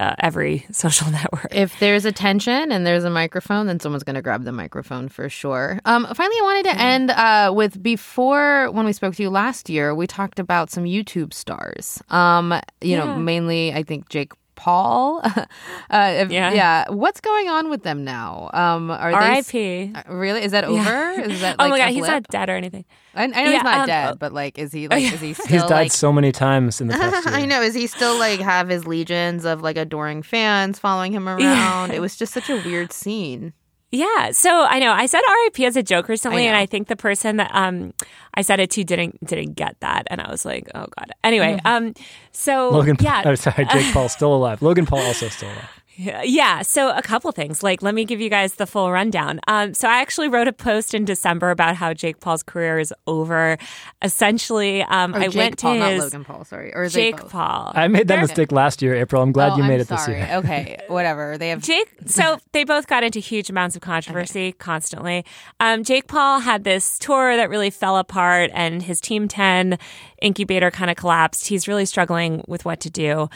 [0.00, 1.48] uh, every social network.
[1.54, 5.28] If there's attention and there's a microphone, then someone's going to grab the microphone for
[5.28, 5.80] sure.
[5.84, 9.70] Um, finally, I wanted to end uh, with before when we spoke to you last
[9.70, 12.02] year, we talked about some YouTube stars.
[12.10, 15.20] Um, you know, mainly I think Jake Paul.
[15.24, 15.44] uh,
[15.90, 16.52] if- Yeah.
[16.52, 16.84] yeah.
[16.90, 18.50] What's going on with them now?
[18.54, 19.92] Um, are they R.I.P.
[19.94, 20.42] Uh, Really?
[20.42, 21.10] Is that over?
[21.20, 22.10] Is that oh my god, he's blip?
[22.12, 22.84] not dead or anything.
[23.14, 25.02] I, I know Yeah, he's not um, dead, but like, is he like?
[25.04, 25.92] Is he still He's died like?
[25.92, 27.34] so many times in the past year.
[27.34, 27.62] I know.
[27.62, 31.92] Is he still like have his legions of like adoring fans following him around?
[31.92, 33.52] It was just such a weird scene.
[33.94, 34.30] Yeah.
[34.32, 36.56] So I know I said RIP as a joke recently, and.
[36.56, 37.92] I think the person that um
[38.34, 41.12] I said it to didn't didn't get that, and I was like, oh god.
[41.22, 41.66] Anyway, Mm-hmm.
[41.86, 41.94] um,
[42.32, 44.60] so Logan, yeah, oh, sorry, Jake Paul's still alive.
[44.62, 45.83] Logan Paul also still alive.
[45.96, 46.62] Yeah, yeah.
[46.62, 47.62] So a couple things.
[47.62, 49.40] Like, let me give you guys the full rundown.
[49.46, 52.92] Um, so I actually wrote a post in December about how Jake Paul's career is
[53.06, 53.56] over.
[54.02, 56.44] Essentially, um, Or I Jake went Paul, to not his Logan Paul.
[56.44, 57.30] Sorry, or Jake both?
[57.30, 57.72] Paul.
[57.74, 59.22] I made that They're- mistake last year, April.
[59.22, 60.28] I'm glad oh, you made I'm it this year.
[60.32, 61.38] Okay, whatever.
[61.38, 65.24] They have Jake, so they both got into huge amounts of controversy constantly.
[65.60, 69.78] Um, Jake Paul had this tour that really fell apart, and his Team 10
[70.20, 71.46] incubator kind of collapsed.
[71.46, 73.28] He's really struggling with what to do.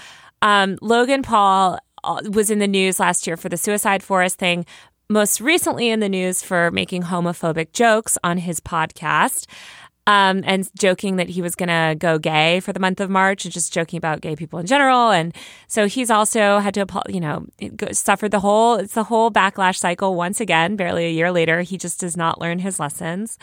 [0.42, 4.66] Um, Logan Paul was in the news last year for the Suicide Forest thing,
[5.08, 9.46] most recently in the news for making homophobic jokes on his podcast.
[10.06, 13.44] Um, and joking that he was going to go gay for the month of March
[13.44, 15.10] and just joking about gay people in general.
[15.10, 15.36] And
[15.66, 17.44] so he's also had to, you know,
[17.92, 21.60] suffered the whole, it's the whole backlash cycle once again, barely a year later.
[21.60, 23.38] He just does not learn his lessons.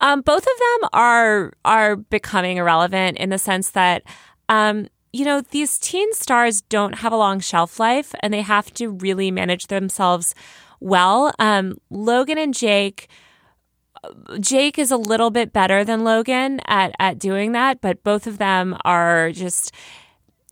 [0.00, 4.04] Um, both of them are, are becoming irrelevant in the sense that,
[4.48, 8.74] um, you know, these teen stars don't have a long shelf life and they have
[8.74, 10.34] to really manage themselves
[10.80, 11.32] well.
[11.38, 13.08] Um, Logan and Jake,
[14.40, 18.38] Jake is a little bit better than Logan at at doing that, but both of
[18.38, 19.72] them are just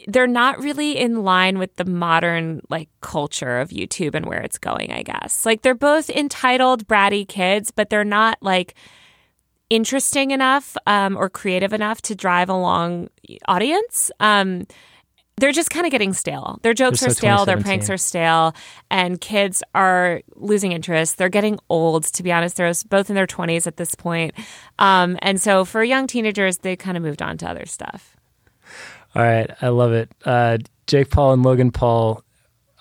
[0.06, 4.58] they're not really in line with the modern like culture of YouTube and where it's
[4.58, 5.44] going, I guess.
[5.44, 8.74] Like they're both entitled bratty kids, but they're not like
[9.72, 13.08] interesting enough um, or creative enough to drive a long
[13.48, 14.10] audience.
[14.20, 14.66] Um,
[15.38, 16.58] they're just kind of getting stale.
[16.62, 18.54] Their jokes They're are so stale, their pranks are stale,
[18.90, 21.16] and kids are losing interest.
[21.16, 22.56] They're getting old, to be honest.
[22.56, 24.34] They're both in their 20s at this point.
[24.78, 28.14] Um, and so for young teenagers, they kind of moved on to other stuff.
[29.14, 30.12] All right, I love it.
[30.24, 32.22] Uh, Jake Paul and Logan Paul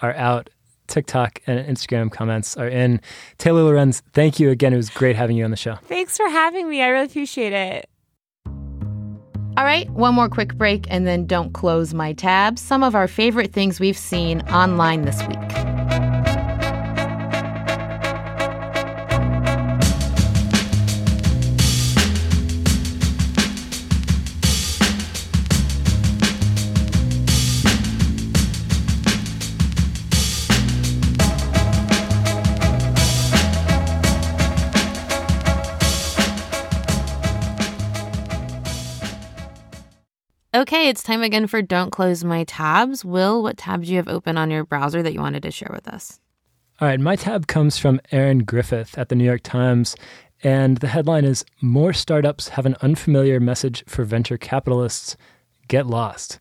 [0.02, 0.50] are out.
[0.92, 3.02] TikTok and Instagram comments are in.
[3.38, 4.74] Taylor Lorenz, thank you again.
[4.74, 5.76] It was great having you on the show.
[5.84, 6.82] Thanks for having me.
[6.82, 7.90] I really appreciate it.
[9.58, 12.62] All right, one more quick break and then don't close my tabs.
[12.62, 15.81] Some of our favorite things we've seen online this week.
[40.54, 43.06] Okay, it's time again for Don't Close My Tabs.
[43.06, 45.72] Will, what tabs do you have open on your browser that you wanted to share
[45.72, 46.20] with us?
[46.82, 49.96] All right, my tab comes from Erin Griffith at the New York Times,
[50.44, 55.16] and the headline is More Startups Have an Unfamiliar Message for Venture Capitalists
[55.70, 56.38] Get Lost.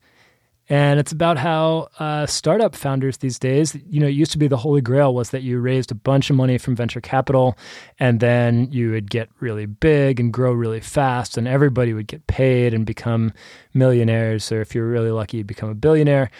[0.71, 4.47] And it's about how uh, startup founders these days, you know, it used to be
[4.47, 7.59] the holy grail was that you raised a bunch of money from venture capital
[7.99, 12.25] and then you would get really big and grow really fast and everybody would get
[12.29, 13.33] paid and become
[13.75, 16.31] millionaires, or if you're really lucky, you'd become a billionaire.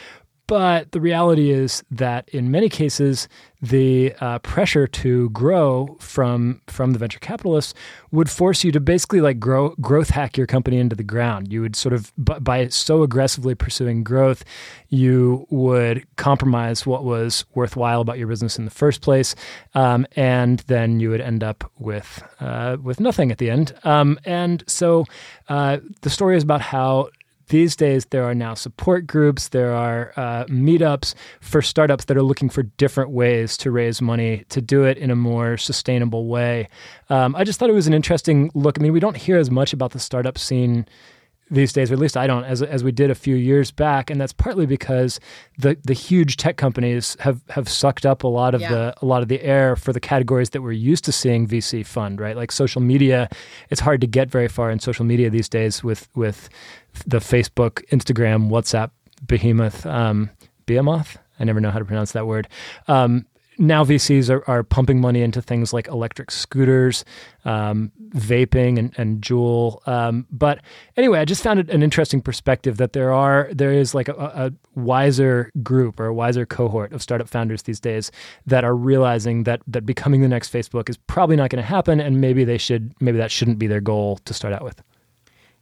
[0.51, 3.28] But the reality is that in many cases,
[3.62, 7.72] the uh, pressure to grow from from the venture capitalists
[8.11, 11.53] would force you to basically like grow growth hack your company into the ground.
[11.53, 14.44] You would sort of by, so aggressively pursuing growth,
[14.88, 19.36] you would compromise what was worthwhile about your business in the first place,
[19.76, 23.72] um, and then you would end up with uh, with nothing at the end.
[23.84, 25.05] Um, and so
[25.48, 27.11] uh, the story is about how
[27.51, 32.22] these days there are now support groups there are uh, meetups for startups that are
[32.22, 36.68] looking for different ways to raise money to do it in a more sustainable way.
[37.11, 38.78] Um, i just thought it was an interesting look.
[38.78, 40.86] I mean we don't hear as much about the startup scene
[41.51, 44.09] these days, or at least I don't, as, as we did a few years back,
[44.09, 45.18] and that's partly because
[45.59, 49.22] the the huge tech companies have have sucked up a lot of the a lot
[49.22, 52.36] of the air for the categories that we're used to seeing VC fund, right?
[52.36, 53.28] Like social media,
[53.68, 56.48] it's hard to get very far in social media these days with with
[57.07, 58.91] the Facebook, Instagram, WhatsApp
[59.26, 60.30] behemoth, um,
[60.66, 61.18] behemoth.
[61.38, 62.49] I never know how to pronounce that word.
[62.88, 63.26] Um,
[63.61, 67.05] now VCs are, are pumping money into things like electric scooters,
[67.45, 69.86] um, vaping, and, and Juul.
[69.86, 70.61] Um, but
[70.97, 74.14] anyway, I just found it an interesting perspective that there are there is like a,
[74.14, 78.11] a wiser group or a wiser cohort of startup founders these days
[78.47, 82.01] that are realizing that that becoming the next Facebook is probably not going to happen,
[82.01, 84.82] and maybe they should maybe that shouldn't be their goal to start out with.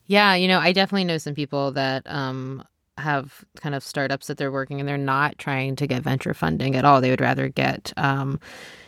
[0.08, 2.64] Yeah, you know, I definitely know some people that um,
[2.96, 6.74] have kind of startups that they're working and they're not trying to get venture funding
[6.76, 7.00] at all.
[7.00, 8.40] They would rather get, um,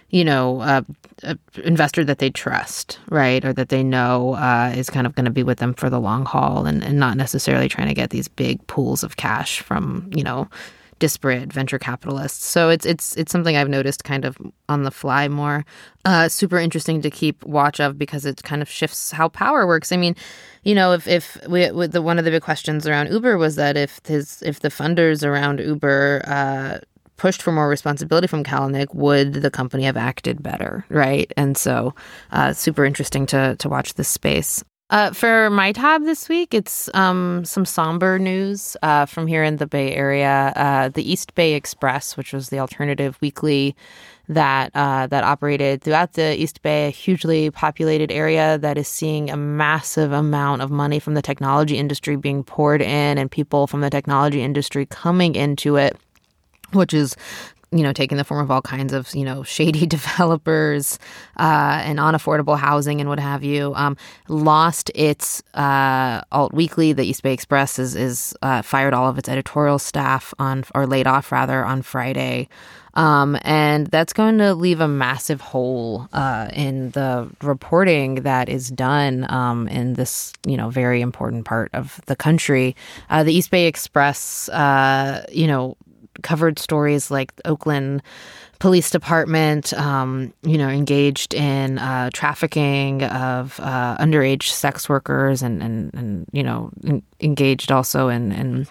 [0.09, 0.85] you know, a,
[1.23, 5.27] a investor that they trust, right, or that they know uh, is kind of going
[5.27, 8.09] to be with them for the long haul, and, and not necessarily trying to get
[8.11, 10.49] these big pools of cash from, you know,
[11.01, 12.47] disparate venture capitalists.
[12.47, 14.39] So it's it's it's something I've noticed kind of
[14.69, 15.65] on the fly more.
[16.05, 19.91] Uh, super interesting to keep watch of because it kind of shifts how power works.
[19.91, 20.15] I mean,
[20.63, 23.57] you know, if if we, with the one of the big questions around Uber was
[23.57, 26.23] that if his if the funders around Uber.
[26.27, 26.79] Uh,
[27.17, 31.31] pushed for more responsibility from Kalanick, would the company have acted better, right?
[31.37, 31.95] And so,
[32.33, 34.65] uh, super interesting to to watch this space.
[34.91, 39.57] Uh, for my tab this week, it's um, some somber news uh, from here in
[39.57, 40.53] the Bay Area.
[40.57, 43.77] Uh, the East Bay Express, which was the alternative weekly
[44.29, 49.31] that uh, that operated throughout the East Bay, a hugely populated area that is seeing
[49.31, 53.83] a massive amount of money from the technology industry being poured in, and people from
[53.83, 55.97] the technology industry coming into it
[56.73, 57.17] which is
[57.73, 60.99] you know taking the form of all kinds of you know shady developers
[61.39, 63.97] uh, and unaffordable housing and what have you um,
[64.29, 69.19] lost its uh, alt weekly the east bay express is, is uh, fired all of
[69.19, 72.49] its editorial staff on or laid off rather on friday
[72.95, 78.69] um, and that's going to leave a massive hole uh, in the reporting that is
[78.69, 82.75] done um, in this, you know, very important part of the country.
[83.09, 85.77] Uh, the East Bay Express, uh, you know,
[86.23, 88.03] covered stories like Oakland
[88.59, 95.63] Police Department, um, you know, engaged in uh, trafficking of uh, underage sex workers, and
[95.63, 98.67] and and you know, en- engaged also in in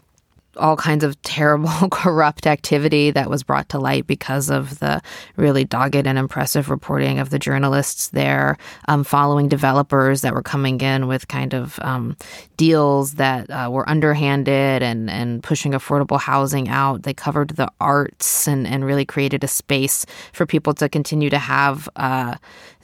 [0.59, 5.01] all kinds of terrible, corrupt activity that was brought to light because of the
[5.35, 8.57] really dogged and impressive reporting of the journalists there,
[8.87, 12.15] um, following developers that were coming in with kind of um,
[12.57, 17.03] deals that uh, were underhanded and, and pushing affordable housing out.
[17.03, 21.39] They covered the arts and, and really created a space for people to continue to
[21.39, 22.35] have uh,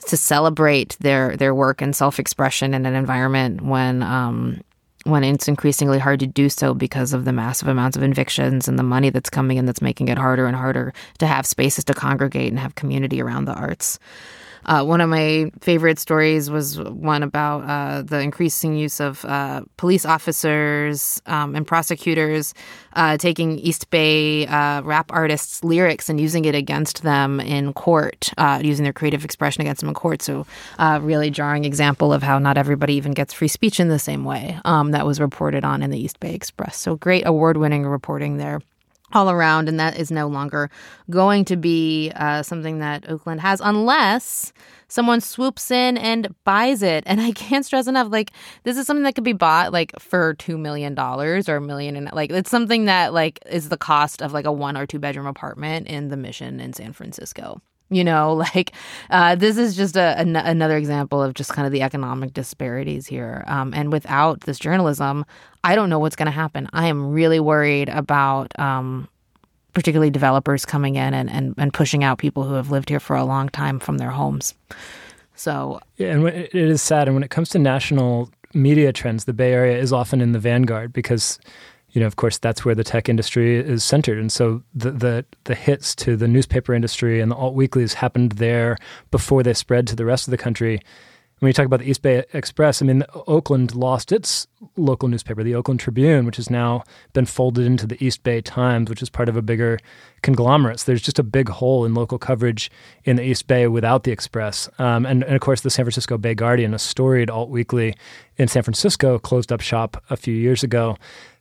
[0.06, 4.60] to celebrate their their work and self expression in an environment when um,
[5.06, 8.78] when it's increasingly hard to do so because of the massive amounts of evictions and
[8.78, 11.94] the money that's coming in that's making it harder and harder to have spaces to
[11.94, 13.98] congregate and have community around the arts.
[14.66, 19.62] Uh, one of my favorite stories was one about uh, the increasing use of uh,
[19.76, 22.52] police officers um, and prosecutors
[22.94, 28.32] uh, taking East Bay uh, rap artists' lyrics and using it against them in court,
[28.38, 30.20] uh, using their creative expression against them in court.
[30.20, 30.46] So,
[31.00, 34.58] really jarring example of how not everybody even gets free speech in the same way.
[34.64, 36.76] Um, that was reported on in the East Bay Express.
[36.76, 38.60] So, great award winning reporting there
[39.12, 40.70] all around, and that is no longer
[41.10, 44.52] going to be uh, something that Oakland has unless
[44.88, 47.04] someone swoops in and buys it.
[47.06, 48.32] And I can't stress enough, like
[48.64, 51.96] this is something that could be bought like for two million dollars or a million,
[51.96, 54.98] and like it's something that like is the cost of like a one or two
[54.98, 57.60] bedroom apartment in the Mission in San Francisco.
[57.88, 58.72] You know, like
[59.10, 63.06] uh, this is just a, an- another example of just kind of the economic disparities
[63.06, 63.44] here.
[63.46, 65.24] Um, and without this journalism,
[65.64, 66.68] I don't know what's going to happen.
[66.72, 69.08] I am really worried about um,
[69.72, 73.14] particularly developers coming in and, and, and pushing out people who have lived here for
[73.14, 74.54] a long time from their homes.
[75.34, 77.08] So, yeah, and it is sad.
[77.08, 80.38] And when it comes to national media trends, the Bay Area is often in the
[80.38, 81.38] vanguard because
[81.96, 85.24] you know, of course, that's where the tech industry is centered, and so the the,
[85.44, 88.76] the hits to the newspaper industry and the alt weeklies happened there
[89.10, 90.82] before they spread to the rest of the country
[91.40, 95.42] when you talk about the East Bay Express, I mean, Oakland lost its local newspaper,
[95.42, 96.82] the Oakland Tribune, which has now
[97.12, 99.78] been folded into the East Bay Times, which is part of a bigger
[100.22, 100.80] conglomerate.
[100.80, 102.70] So there's just a big hole in local coverage
[103.04, 104.70] in the East Bay without the Express.
[104.78, 107.94] Um, and, and, of course, the San Francisco Bay Guardian, a storied alt weekly
[108.38, 110.96] in San Francisco, closed up shop a few years ago.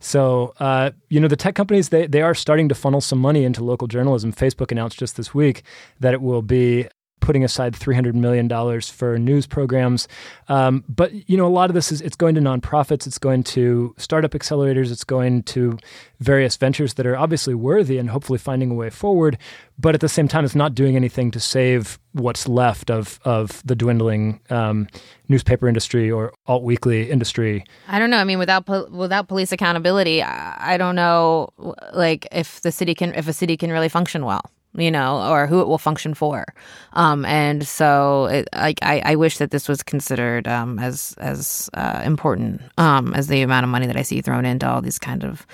[0.05, 3.43] So, uh, you know, the tech companies, they, they are starting to funnel some money
[3.43, 4.31] into local journalism.
[4.31, 5.63] Facebook announced just this week
[5.99, 6.87] that it will be
[7.25, 8.47] putting aside $300 million
[8.81, 10.07] for news programs.
[10.47, 13.43] Um, but, you know, a lot of this is it's going to nonprofits, it's going
[13.43, 15.77] to startup accelerators, it's going to
[16.19, 19.39] various ventures that are obviously worthy and hopefully finding a way forward.
[19.79, 23.61] But at the same time, it's not doing anything to save what's left of, of
[23.65, 24.87] the dwindling um,
[25.27, 27.65] newspaper industry or alt weekly industry.
[27.87, 28.17] I don't know.
[28.17, 31.49] I mean, without without police accountability, I, I don't know,
[31.91, 35.47] like if the city can if a city can really function well you know, or
[35.47, 36.45] who it will function for.
[36.93, 41.69] Um, and so, it, like, I, I wish that this was considered um, as as
[41.73, 44.99] uh, important um, as the amount of money that I see thrown into all these
[44.99, 45.45] kind of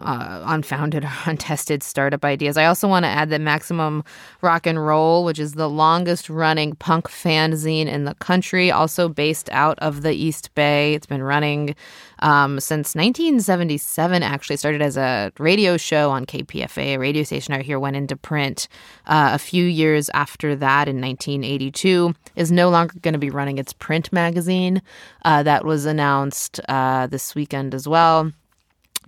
[0.00, 2.56] uh, unfounded or untested startup ideas.
[2.56, 4.04] I also want to add that Maximum
[4.42, 9.48] Rock and Roll, which is the longest running punk fanzine in the country, also based
[9.50, 10.94] out of the East Bay.
[10.94, 11.74] It's been running
[12.20, 14.56] um, since 1977, actually.
[14.56, 18.68] Started as a radio show on KPFA, a radio station out here, went into print
[19.06, 23.58] uh, a few years after that in 1982, is no longer going to be running
[23.58, 24.82] its print magazine.
[25.24, 28.32] Uh, that was announced uh, this weekend as well.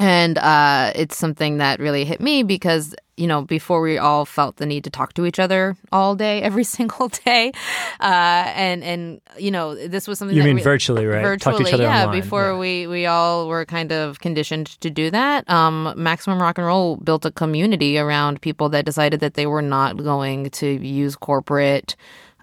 [0.00, 4.56] And uh, it's something that really hit me because, you know, before we all felt
[4.56, 7.52] the need to talk to each other all day, every single day.
[8.00, 11.22] Uh, and, and, you know, this was something You mean we, virtually, right?
[11.22, 12.04] Virtually, talk to each other yeah.
[12.04, 12.20] online.
[12.20, 12.58] Before yeah.
[12.58, 15.48] we, we all were kind of conditioned to do that.
[15.50, 19.62] Um, Maximum Rock and Roll built a community around people that decided that they were
[19.62, 21.94] not going to use corporate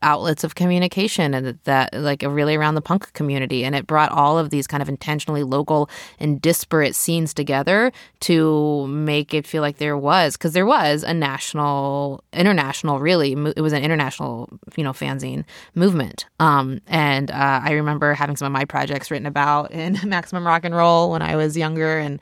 [0.01, 3.63] outlets of communication and that, like really around the punk community.
[3.63, 5.89] And it brought all of these kind of intentionally local
[6.19, 7.91] and disparate scenes together
[8.21, 13.61] to make it feel like there was because there was a national international really it
[13.61, 15.43] was an international you know fanzine
[15.75, 16.25] movement.
[16.39, 20.65] Um, and uh, i remember having some of my projects written about in maximum rock
[20.65, 22.19] and roll when i was younger and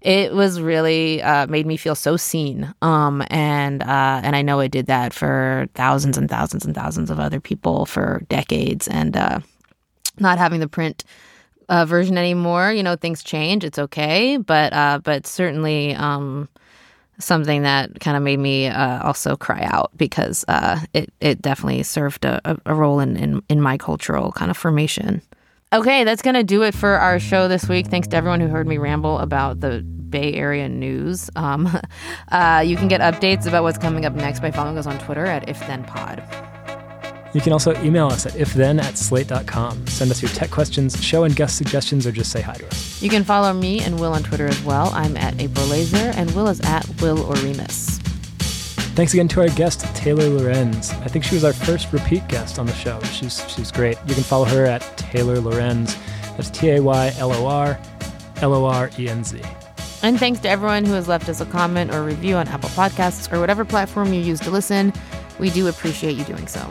[0.00, 2.72] it was really uh, made me feel so seen.
[2.82, 7.10] Um, and uh, and I know it did that for thousands and thousands and thousands
[7.10, 8.88] of other people for decades.
[8.88, 9.40] And uh,
[10.18, 11.04] not having the print
[11.68, 13.64] uh, version anymore, you know, things change.
[13.64, 15.94] It's okay, but uh, but certainly.
[15.94, 16.48] Um,
[17.20, 20.44] something that kind of made me uh, also cry out because
[20.94, 25.20] it, it definitely served a, a role in, in, in my cultural kind of formation.
[25.70, 27.88] Okay, that's going to do it for our show this week.
[27.88, 31.28] Thanks to everyone who heard me ramble about the Bay Area news.
[31.36, 31.68] Um,
[32.32, 35.26] uh, you can get updates about what's coming up next by following us on Twitter
[35.26, 37.34] at IfThenPod.
[37.34, 39.86] You can also email us at ifthen at slate.com.
[39.88, 43.02] Send us your tech questions, show and guest suggestions, or just say hi to us.
[43.02, 44.90] You can follow me and Will on Twitter as well.
[44.94, 47.98] I'm at April Laser, and Will is at Will Oremus.
[48.98, 50.90] Thanks again to our guest, Taylor Lorenz.
[50.90, 52.98] I think she was our first repeat guest on the show.
[53.02, 53.96] She's, she's great.
[54.08, 55.96] You can follow her at Taylor Lorenz.
[56.36, 57.78] That's T A Y L O R
[58.38, 59.40] L O R E N Z.
[60.02, 63.32] And thanks to everyone who has left us a comment or review on Apple Podcasts
[63.32, 64.92] or whatever platform you use to listen.
[65.38, 66.68] We do appreciate you doing so.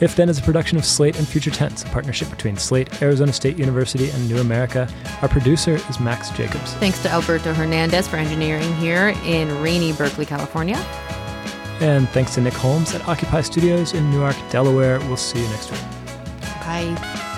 [0.00, 3.32] If Then is a production of Slate and Future Tense, a partnership between Slate, Arizona
[3.32, 4.86] State University, and New America.
[5.22, 6.74] Our producer is Max Jacobs.
[6.74, 10.76] Thanks to Alberto Hernandez for engineering here in rainy Berkeley, California.
[11.80, 14.98] And thanks to Nick Holmes at Occupy Studios in Newark, Delaware.
[15.00, 15.80] We'll see you next week.
[16.60, 17.29] Bye.